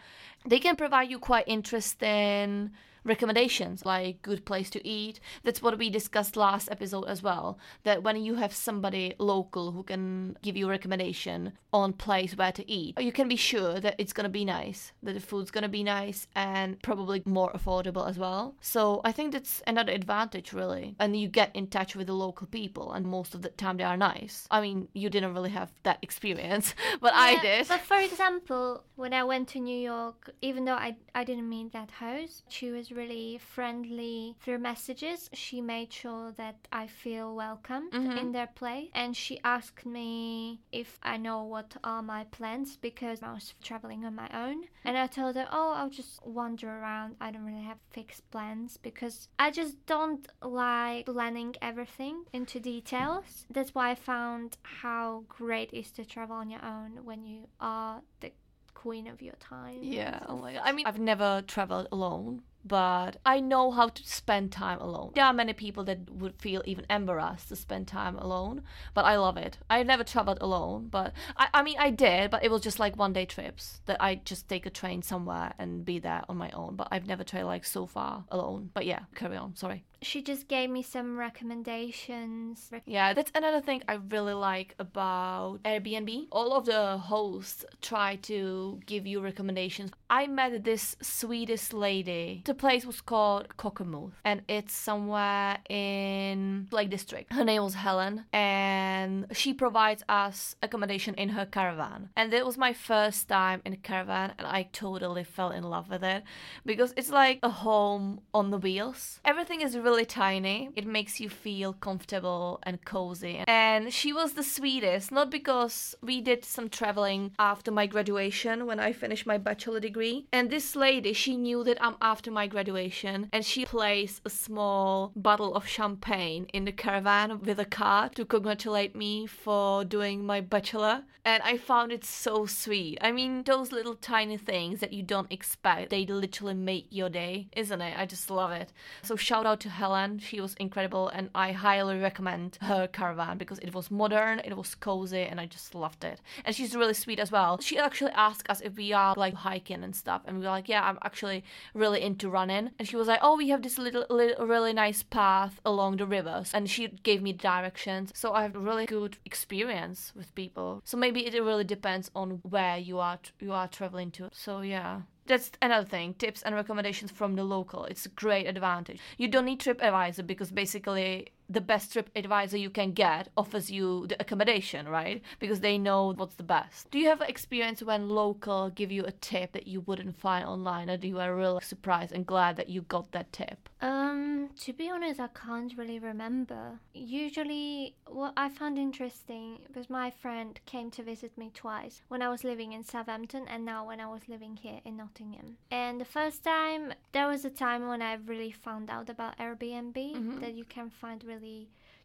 they 0.47 0.59
can 0.59 0.75
provide 0.75 1.09
you 1.09 1.19
quite 1.19 1.47
interesting 1.47 2.71
recommendations 3.07 3.85
like 3.85 4.21
good 4.21 4.45
place 4.45 4.69
to 4.71 4.85
eat. 4.85 5.19
That's 5.43 5.61
what 5.61 5.77
we 5.77 5.89
discussed 5.89 6.35
last 6.35 6.69
episode 6.69 7.05
as 7.05 7.23
well 7.23 7.57
that 7.83 8.03
when 8.03 8.17
you 8.17 8.35
have 8.35 8.53
somebody 8.53 9.15
local 9.17 9.71
who 9.71 9.83
can 9.83 10.37
give 10.41 10.57
you 10.57 10.67
a 10.67 10.69
recommendation 10.69 11.53
on 11.73 11.93
place 11.93 12.35
where 12.35 12.51
to 12.51 12.69
eat 12.71 12.99
you 12.99 13.11
can 13.11 13.27
be 13.27 13.35
sure 13.35 13.79
that 13.79 13.95
it's 13.97 14.13
going 14.13 14.23
to 14.23 14.29
be 14.29 14.45
nice 14.45 14.91
that 15.03 15.13
the 15.13 15.19
food's 15.19 15.51
going 15.51 15.63
to 15.63 15.69
be 15.69 15.83
nice 15.83 16.27
and 16.35 16.81
probably 16.81 17.21
more 17.25 17.51
affordable 17.53 18.07
as 18.07 18.17
well. 18.17 18.55
So 18.61 19.01
i 19.03 19.11
think 19.11 19.31
that's 19.31 19.61
another 19.65 19.93
advantage 19.93 20.53
really. 20.53 20.95
And 20.99 21.15
you 21.15 21.27
get 21.27 21.55
in 21.55 21.67
touch 21.67 21.95
with 21.95 22.07
the 22.07 22.13
local 22.13 22.47
people 22.47 22.91
and 22.93 23.05
most 23.05 23.33
of 23.33 23.41
the 23.41 23.49
time 23.49 23.77
they 23.77 23.83
are 23.83 23.97
nice. 23.97 24.47
I 24.51 24.61
mean 24.61 24.87
you 24.93 25.09
didn't 25.09 25.33
really 25.33 25.51
have 25.51 25.71
that 25.83 25.99
experience 26.07 26.75
but 27.01 27.13
i 27.13 27.39
did. 27.41 27.67
But 27.67 27.81
for 27.81 27.97
example, 27.97 28.83
when 28.95 29.13
I 29.13 29.23
went 29.23 29.49
to 29.49 29.59
New 29.59 29.77
York, 29.77 30.31
even 30.41 30.65
though 30.65 30.73
I, 30.73 30.97
I 31.15 31.23
didn't 31.23 31.49
meet 31.49 31.71
that 31.73 31.91
host, 31.91 32.43
she 32.49 32.69
was 32.71 32.91
really 32.91 33.39
friendly 33.39 34.35
through 34.41 34.59
messages. 34.59 35.29
She 35.33 35.61
made 35.61 35.91
sure 35.91 36.31
that 36.33 36.55
I 36.71 36.87
feel 36.87 37.35
welcomed 37.35 37.91
Mhm. 37.93 38.17
in 38.17 38.31
their 38.31 38.47
place. 38.47 38.89
And 38.93 39.15
she 39.15 39.39
asked 39.43 39.85
me 39.85 40.61
if 40.71 40.99
I 41.03 41.17
know 41.17 41.43
what 41.43 41.75
are 41.83 42.01
my 42.01 42.23
plans 42.25 42.77
because 42.77 43.23
I 43.23 43.33
was 43.33 43.53
traveling 43.61 44.05
on 44.05 44.15
my 44.15 44.29
own. 44.33 44.65
And 44.83 44.97
I 44.97 45.07
told 45.07 45.35
her, 45.35 45.47
oh, 45.51 45.71
I'll 45.73 45.89
just 45.89 46.25
wander 46.25 46.69
around. 46.69 47.15
I 47.19 47.31
don't 47.31 47.45
really 47.45 47.63
have 47.63 47.79
fixed 47.91 48.29
plans 48.31 48.77
because 48.77 49.27
I 49.39 49.51
just 49.51 49.85
don't 49.85 50.27
like 50.41 51.05
planning 51.05 51.55
everything 51.61 52.25
into 52.33 52.59
details. 52.59 53.45
That's 53.49 53.73
why 53.75 53.91
I 53.91 53.95
found 53.95 54.57
how 54.63 55.23
great 55.27 55.73
it 55.73 55.79
is 55.79 55.91
to 55.91 56.05
travel 56.05 56.35
on 56.37 56.49
your 56.49 56.63
own 56.63 57.03
when 57.05 57.25
you 57.25 57.47
are 57.59 58.01
the 58.19 58.31
queen 58.77 59.07
of 59.07 59.23
your 59.23 59.33
time. 59.39 59.79
Yeah, 59.81 60.19
oh 60.27 60.37
my 60.37 60.53
god. 60.53 60.61
I 60.63 60.71
mean, 60.71 60.85
I've 60.85 60.99
never 60.99 61.43
traveled 61.47 61.87
alone, 61.91 62.43
but 62.63 63.17
I 63.25 63.39
know 63.39 63.71
how 63.71 63.87
to 63.87 64.03
spend 64.07 64.51
time 64.51 64.79
alone. 64.79 65.13
There 65.15 65.25
are 65.25 65.33
many 65.33 65.53
people 65.53 65.83
that 65.85 66.11
would 66.11 66.35
feel 66.39 66.61
even 66.65 66.85
embarrassed 66.87 67.49
to 67.49 67.55
spend 67.55 67.87
time 67.87 68.15
alone, 68.19 68.61
but 68.93 69.03
I 69.05 69.17
love 69.17 69.35
it. 69.35 69.57
I 69.67 69.81
never 69.81 70.03
traveled 70.03 70.37
alone, 70.41 70.89
but 70.91 71.13
I, 71.35 71.47
I 71.55 71.63
mean, 71.63 71.77
I 71.79 71.89
did, 71.89 72.29
but 72.29 72.43
it 72.45 72.51
was 72.51 72.61
just 72.61 72.77
like 72.77 72.95
one 72.95 73.13
day 73.13 73.25
trips 73.25 73.81
that 73.87 73.97
I 73.99 74.15
just 74.15 74.47
take 74.47 74.67
a 74.67 74.69
train 74.69 75.01
somewhere 75.01 75.53
and 75.57 75.83
be 75.83 75.97
there 75.97 76.21
on 76.29 76.37
my 76.37 76.51
own. 76.51 76.75
But 76.75 76.89
I've 76.91 77.07
never 77.07 77.23
traveled 77.23 77.49
like 77.49 77.65
so 77.65 77.87
far 77.87 78.25
alone. 78.29 78.69
But 78.75 78.85
yeah, 78.85 79.01
carry 79.15 79.37
on. 79.37 79.55
Sorry. 79.55 79.86
She 80.01 80.21
just 80.21 80.47
gave 80.47 80.69
me 80.69 80.83
some 80.83 81.17
recommendations. 81.17 82.69
Yeah, 82.85 83.13
that's 83.13 83.31
another 83.33 83.61
thing 83.61 83.81
I 83.87 83.95
really 83.95 84.33
like 84.33 84.75
about 84.79 85.59
Airbnb. 85.63 86.27
All 86.31 86.53
of 86.53 86.65
the 86.65 86.97
hosts 86.97 87.65
try 87.81 88.17
to 88.23 88.79
give 88.85 89.07
you 89.07 89.21
recommendations. 89.21 89.91
I 90.09 90.27
met 90.27 90.63
this 90.63 90.95
Swedish 91.01 91.73
lady. 91.73 92.43
The 92.45 92.53
place 92.53 92.85
was 92.85 93.01
called 93.01 93.47
Cockermouth, 93.57 94.11
and 94.23 94.41
it's 94.47 94.73
somewhere 94.73 95.57
in 95.69 96.67
Lake 96.71 96.89
District. 96.89 97.31
Her 97.33 97.43
name 97.43 97.63
was 97.63 97.73
Helen, 97.73 98.25
and 98.31 99.25
she 99.31 99.53
provides 99.53 100.03
us 100.07 100.55
accommodation 100.61 101.15
in 101.15 101.29
her 101.29 101.45
caravan. 101.45 102.09
And 102.15 102.33
it 102.33 102.45
was 102.45 102.57
my 102.57 102.73
first 102.73 103.27
time 103.27 103.61
in 103.65 103.73
a 103.73 103.77
caravan, 103.77 104.33
and 104.37 104.47
I 104.47 104.69
totally 104.71 105.23
fell 105.23 105.51
in 105.51 105.63
love 105.63 105.89
with 105.89 106.03
it 106.03 106.23
because 106.65 106.93
it's 106.95 107.09
like 107.09 107.39
a 107.43 107.49
home 107.49 108.21
on 108.33 108.51
the 108.51 108.57
wheels. 108.57 109.19
Everything 109.25 109.61
is 109.61 109.77
really 109.77 109.86
tiny. 109.95 110.69
It 110.75 110.85
makes 110.85 111.19
you 111.19 111.29
feel 111.29 111.73
comfortable 111.73 112.59
and 112.63 112.83
cozy. 112.83 113.43
And 113.47 113.93
she 113.93 114.13
was 114.13 114.33
the 114.33 114.43
sweetest, 114.43 115.11
not 115.11 115.29
because 115.29 115.95
we 116.01 116.21
did 116.21 116.43
some 116.45 116.69
traveling 116.69 117.31
after 117.39 117.71
my 117.71 117.87
graduation 117.87 118.65
when 118.65 118.79
I 118.79 118.91
finished 118.91 119.25
my 119.25 119.37
bachelor 119.37 119.79
degree. 119.79 120.25
And 120.31 120.49
this 120.49 120.75
lady, 120.75 121.13
she 121.13 121.37
knew 121.37 121.63
that 121.63 121.77
I'm 121.81 121.95
after 122.01 122.31
my 122.31 122.47
graduation 122.47 123.29
and 123.31 123.45
she 123.45 123.65
placed 123.65 124.21
a 124.25 124.29
small 124.29 125.11
bottle 125.15 125.55
of 125.55 125.67
champagne 125.67 126.47
in 126.53 126.65
the 126.65 126.71
caravan 126.71 127.39
with 127.39 127.59
a 127.59 127.65
card 127.65 128.15
to 128.15 128.25
congratulate 128.25 128.95
me 128.95 129.25
for 129.27 129.85
doing 129.85 130.25
my 130.25 130.41
bachelor. 130.41 131.03
And 131.25 131.43
I 131.43 131.57
found 131.57 131.91
it 131.91 132.05
so 132.05 132.45
sweet. 132.45 132.99
I 133.01 133.11
mean, 133.11 133.43
those 133.43 133.73
little 133.73 133.95
tiny 133.95 134.37
things 134.37 134.79
that 134.79 134.93
you 134.93 135.03
don't 135.03 135.29
expect, 135.29 135.89
they 135.89 136.05
literally 136.05 136.53
make 136.53 136.87
your 136.89 137.09
day, 137.09 137.49
isn't 137.53 137.81
it? 137.81 137.99
I 137.99 138.05
just 138.05 138.31
love 138.31 138.51
it. 138.53 138.71
So 139.01 139.17
shout 139.17 139.45
out 139.45 139.59
to 139.61 139.69
Helen. 139.77 140.19
She 140.19 140.41
was 140.41 140.53
incredible 140.55 141.09
and 141.09 141.29
I 141.33 141.51
highly 141.51 141.99
recommend 141.99 142.57
her 142.61 142.87
caravan 142.87 143.37
because 143.37 143.59
it 143.59 143.73
was 143.73 143.89
modern, 143.89 144.39
it 144.39 144.55
was 144.55 144.75
cozy, 144.75 145.21
and 145.21 145.39
I 145.39 145.45
just 145.45 145.75
loved 145.75 146.03
it. 146.03 146.19
And 146.45 146.55
she's 146.55 146.75
really 146.75 146.93
sweet 146.93 147.19
as 147.19 147.31
well. 147.31 147.59
She 147.59 147.77
actually 147.77 148.11
asked 148.11 148.49
us 148.49 148.61
if 148.61 148.75
we 148.75 148.93
are 148.93 149.13
like 149.15 149.33
hiking 149.33 149.83
and 149.83 149.95
stuff, 149.95 150.21
and 150.25 150.37
we 150.37 150.43
were 150.43 150.51
like, 150.51 150.69
yeah, 150.69 150.83
I'm 150.87 150.99
actually 151.03 151.43
really 151.73 152.01
into 152.01 152.29
running. 152.29 152.71
And 152.77 152.87
she 152.87 152.95
was 152.95 153.07
like, 153.07 153.19
oh, 153.21 153.37
we 153.37 153.49
have 153.49 153.61
this 153.61 153.77
little, 153.77 154.05
little 154.09 154.45
really 154.45 154.73
nice 154.73 155.03
path 155.03 155.59
along 155.65 155.97
the 155.97 156.05
rivers, 156.05 156.51
and 156.53 156.69
she 156.69 156.87
gave 156.87 157.21
me 157.21 157.33
directions. 157.33 158.11
So 158.15 158.33
I 158.33 158.43
have 158.43 158.55
really 158.55 158.85
good 158.85 159.17
experience 159.25 160.13
with 160.15 160.33
people. 160.35 160.81
So 160.85 160.97
maybe 160.97 161.25
it 161.25 161.33
really 161.33 161.63
depends 161.63 162.09
on 162.15 162.39
where 162.43 162.77
you 162.77 162.99
are 162.99 163.19
you 163.39 163.53
are 163.53 163.67
traveling 163.67 164.11
to. 164.11 164.29
So 164.33 164.61
yeah. 164.61 165.01
That's 165.27 165.51
another 165.61 165.85
thing. 165.85 166.13
Tips 166.15 166.41
and 166.41 166.55
recommendations 166.55 167.11
from 167.11 167.35
the 167.35 167.43
local. 167.43 167.85
It's 167.85 168.05
a 168.05 168.09
great 168.09 168.47
advantage. 168.47 168.99
You 169.17 169.27
don't 169.27 169.45
need 169.45 169.59
TripAdvisor 169.59 170.25
because 170.25 170.51
basically 170.51 171.27
the 171.49 171.61
best 171.61 171.93
trip 171.93 172.09
advisor 172.15 172.57
you 172.57 172.69
can 172.69 172.91
get 172.91 173.29
offers 173.37 173.71
you 173.71 174.05
the 174.07 174.19
accommodation, 174.19 174.87
right? 174.87 175.21
Because 175.39 175.61
they 175.61 175.77
know 175.77 176.13
what's 176.13 176.35
the 176.35 176.43
best. 176.43 176.91
Do 176.91 176.99
you 176.99 177.07
have 177.07 177.21
experience 177.21 177.81
when 177.81 178.09
local 178.09 178.69
give 178.69 178.91
you 178.91 179.05
a 179.05 179.11
tip 179.11 179.53
that 179.53 179.67
you 179.67 179.81
wouldn't 179.81 180.19
find 180.19 180.45
online, 180.45 180.89
or 180.89 180.97
do 180.97 181.07
you 181.07 181.19
are 181.19 181.35
really 181.35 181.61
surprised 181.63 182.11
and 182.11 182.25
glad 182.25 182.57
that 182.57 182.69
you 182.69 182.81
got 182.81 183.11
that 183.11 183.31
tip? 183.31 183.69
Um, 183.81 184.49
to 184.61 184.73
be 184.73 184.89
honest, 184.89 185.19
I 185.19 185.27
can't 185.27 185.77
really 185.77 185.99
remember. 185.99 186.79
Usually, 186.93 187.95
what 188.07 188.33
I 188.35 188.49
found 188.49 188.77
interesting 188.77 189.59
was 189.75 189.89
my 189.89 190.09
friend 190.11 190.59
came 190.65 190.91
to 190.91 191.03
visit 191.03 191.37
me 191.37 191.51
twice 191.53 192.01
when 192.07 192.21
I 192.21 192.29
was 192.29 192.43
living 192.43 192.73
in 192.73 192.83
Southampton 192.83 193.45
and 193.47 193.63
now 193.63 193.85
when 193.87 193.99
I 193.99 194.07
was 194.07 194.21
living 194.27 194.57
here 194.57 194.79
in 194.83 194.97
Nottingham. 194.97 195.57
And 195.71 196.01
the 196.01 196.05
first 196.05 196.43
time, 196.43 196.93
there 197.11 197.27
was 197.27 197.45
a 197.45 197.49
time 197.49 197.87
when 197.87 198.01
I 198.01 198.15
really 198.15 198.51
found 198.51 198.89
out 198.89 199.09
about 199.09 199.37
Airbnb 199.37 199.93
Mhm. 200.15 200.39
that 200.41 200.53
you 200.55 200.65
can 200.65 200.89
find 200.89 201.23
really 201.23 201.36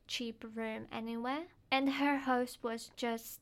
cheap 0.07 0.45
room 0.55 0.87
anywhere. 0.93 1.45
And 1.71 1.95
her 1.95 2.19
host 2.19 2.59
was 2.63 2.91
just 2.97 3.41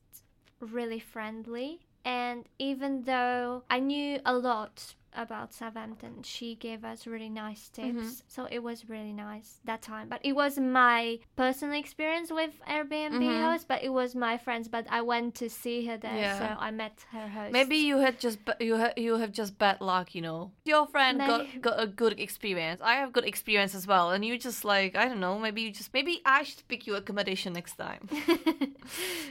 really 0.60 1.00
friendly 1.00 1.80
And 2.04 2.48
even 2.58 3.04
though 3.04 3.64
I 3.68 3.78
knew 3.80 4.20
a 4.24 4.34
lot 4.34 4.94
about 5.14 5.52
Southampton, 5.52 6.22
she 6.22 6.54
gave 6.54 6.84
us 6.84 7.06
really 7.06 7.28
nice 7.28 7.68
tips. 7.68 7.88
Mhm. 7.88 8.22
So 8.28 8.46
it 8.50 8.60
was 8.62 8.88
really 8.88 9.12
nice 9.12 9.60
that 9.64 9.82
time. 9.82 10.08
But 10.08 10.20
it 10.24 10.32
was 10.34 10.58
my 10.58 11.18
personal 11.36 11.78
experience 11.78 12.30
with 12.30 12.52
Airbnb 12.68 13.18
Mhm. 13.20 13.42
host, 13.42 13.66
but 13.68 13.82
it 13.82 13.90
was 13.90 14.14
my 14.14 14.38
friends. 14.38 14.68
But 14.68 14.86
I 14.90 15.00
went 15.02 15.34
to 15.36 15.48
see 15.50 15.86
her 15.86 15.96
there, 15.98 16.16
Yeah. 16.16 16.38
so 16.38 16.46
I 16.60 16.70
met 16.70 17.04
her 17.12 17.28
host. 17.28 17.52
Maybe 17.52 17.76
you 17.76 17.98
had 17.98 18.20
just 18.20 18.38
you 18.60 18.76
ha- 18.78 18.94
you 18.96 19.16
have 19.18 19.32
just 19.32 19.58
bad 19.58 19.80
luck, 19.80 20.14
you 20.14 20.22
know. 20.22 20.52
Your 20.64 20.86
friend 20.86 21.18
Maybe. 21.18 21.30
got 21.30 21.62
got 21.62 21.80
a 21.82 21.86
good 21.86 22.18
experience. 22.20 22.80
I 22.82 22.94
have 23.00 23.12
good 23.12 23.24
experience 23.24 23.74
as 23.74 23.86
well, 23.86 24.10
and 24.10 24.24
you 24.24 24.38
just 24.38 24.64
like 24.64 24.96
I 24.96 25.04
don't 25.08 25.20
know. 25.20 25.38
Maybe 25.38 25.62
you 25.62 25.70
just 25.72 25.92
maybe 25.92 26.20
I 26.24 26.44
should 26.44 26.62
pick 26.68 26.86
you 26.86 26.94
accommodation 26.96 27.52
next 27.52 27.76
time. 27.76 28.08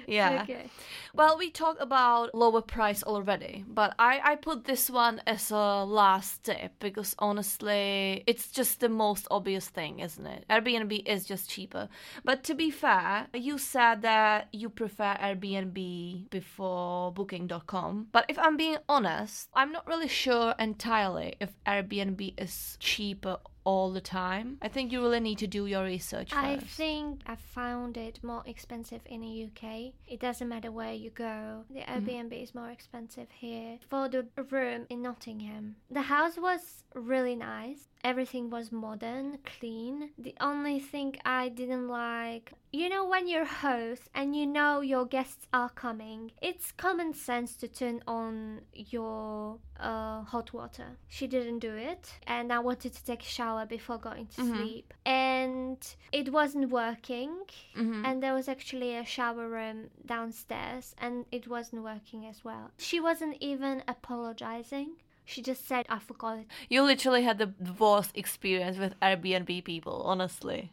Yeah. 0.08 0.42
Okay. 0.44 0.66
Well, 1.14 1.38
we 1.38 1.50
talked 1.52 1.82
about 1.82 2.34
lower 2.34 2.62
price 2.62 3.04
already, 3.04 3.64
but 3.68 3.94
I, 4.00 4.22
I 4.24 4.36
put 4.36 4.66
this 4.66 4.90
one 4.90 5.22
as 5.28 5.52
a 5.52 5.69
last 5.86 6.44
tip 6.44 6.74
because 6.80 7.16
honestly, 7.20 8.24
it's 8.28 8.52
just 8.52 8.80
the 8.80 8.90
most 8.90 9.28
obvious 9.32 9.68
thing, 9.68 10.00
isn't 10.00 10.26
it? 10.26 10.46
Airbnb 10.50 11.08
is 11.08 11.26
just 11.26 11.50
cheaper. 11.50 11.90
But 12.24 12.44
to 12.46 12.54
be 12.56 12.72
fair, 12.72 13.28
you 13.34 13.58
said 13.58 14.02
that 14.02 14.48
you 14.52 14.70
prefer 14.70 15.16
Airbnb 15.22 16.30
before 16.30 17.12
booking.com. 17.12 18.08
But 18.12 18.26
if 18.30 18.38
I'm 18.40 18.58
being 18.58 18.78
honest, 18.88 19.50
I'm 19.54 19.72
not 19.72 19.88
really 19.88 20.08
sure 20.08 20.56
entirely 20.60 21.36
if 21.40 21.52
Airbnb 21.66 22.40
is 22.42 22.78
cheaper 22.80 23.38
all 23.64 23.92
the 23.92 24.02
time. 24.02 24.58
I 24.62 24.68
think 24.68 24.92
you 24.92 25.02
really 25.02 25.20
need 25.20 25.38
to 25.40 25.48
do 25.48 25.66
your 25.66 25.84
research 25.84 26.32
first. 26.34 26.44
I 26.44 26.58
think 26.58 27.22
I 27.26 27.36
found 27.36 27.98
it 27.98 28.20
more 28.24 28.44
expensive 28.46 29.02
in 29.06 29.22
the 29.22 29.46
UK. 29.48 29.94
It 30.08 30.20
doesn't 30.20 30.48
matter 30.48 30.72
where 30.72 30.94
you 30.94 31.10
go. 31.10 31.66
The 31.70 31.80
Mm-hmm. 31.82 32.08
Airbnb 32.08 32.44
is 32.44 32.54
more 32.56 32.70
expensive 32.70 33.28
here. 33.32 33.80
For 33.90 34.08
the 34.10 34.26
room 34.50 34.86
in 34.90 35.02
Nottingham, 35.02 35.76
the 35.90 36.02
house 36.04 36.38
was 36.38 36.84
really 36.94 37.36
nice. 37.36 37.88
Everything 38.04 38.50
was 38.50 38.72
modern, 38.72 39.40
clean. 39.60 40.12
The 40.18 40.36
only 40.40 40.80
thing 40.80 41.16
I 41.26 41.50
didn't 41.50 41.88
like, 41.90 42.54
you 42.72 42.88
know, 42.90 43.06
when 43.08 43.28
you're 43.28 43.46
host 43.46 44.04
and 44.14 44.36
you 44.36 44.46
know 44.46 44.82
your 44.82 45.06
guests 45.06 45.48
are 45.54 45.70
coming, 45.70 46.32
it's 46.42 46.72
common 46.72 47.14
sense 47.14 47.56
to 47.58 47.68
turn 47.68 48.02
on 48.08 48.62
your 48.74 49.58
uh, 49.80 50.22
hot 50.24 50.54
water. 50.54 50.98
She 51.08 51.26
didn't 51.28 51.60
do 51.60 51.74
it, 51.76 52.12
and 52.28 52.54
I 52.54 52.60
wanted 52.60 52.94
to 52.94 53.04
take 53.04 53.22
a 53.24 53.26
shower 53.26 53.66
before 53.66 53.98
going 53.98 54.28
to 54.36 54.42
Mhm. 54.42 54.56
sleep, 54.58 54.94
and 55.06 55.96
it 56.12 56.32
wasn't 56.32 56.70
working. 56.70 57.32
Mhm. 57.76 58.06
And 58.06 58.22
there 58.24 58.34
was 58.34 58.48
actually 58.48 58.96
a 58.96 59.06
shower 59.06 59.48
room 59.50 59.90
downstairs, 60.06 60.96
and 61.00 61.26
it 61.32 61.48
wasn't 61.48 61.84
working 61.84 62.26
as 62.28 62.44
well. 62.44 62.72
She 62.78 63.00
wasn't 63.00 63.38
even 63.40 63.84
apologizing. 63.88 64.98
She 65.26 65.42
just 65.44 65.68
said, 65.68 65.86
I 65.90 66.00
forgot 66.00 66.40
it. 66.40 66.48
You 66.70 66.82
literally 66.82 67.22
had 67.24 67.38
the 67.38 67.54
worst 67.78 68.12
experience 68.16 68.78
with 68.80 69.00
Airbnb 69.00 69.64
people, 69.64 70.02
honestly. 70.04 70.72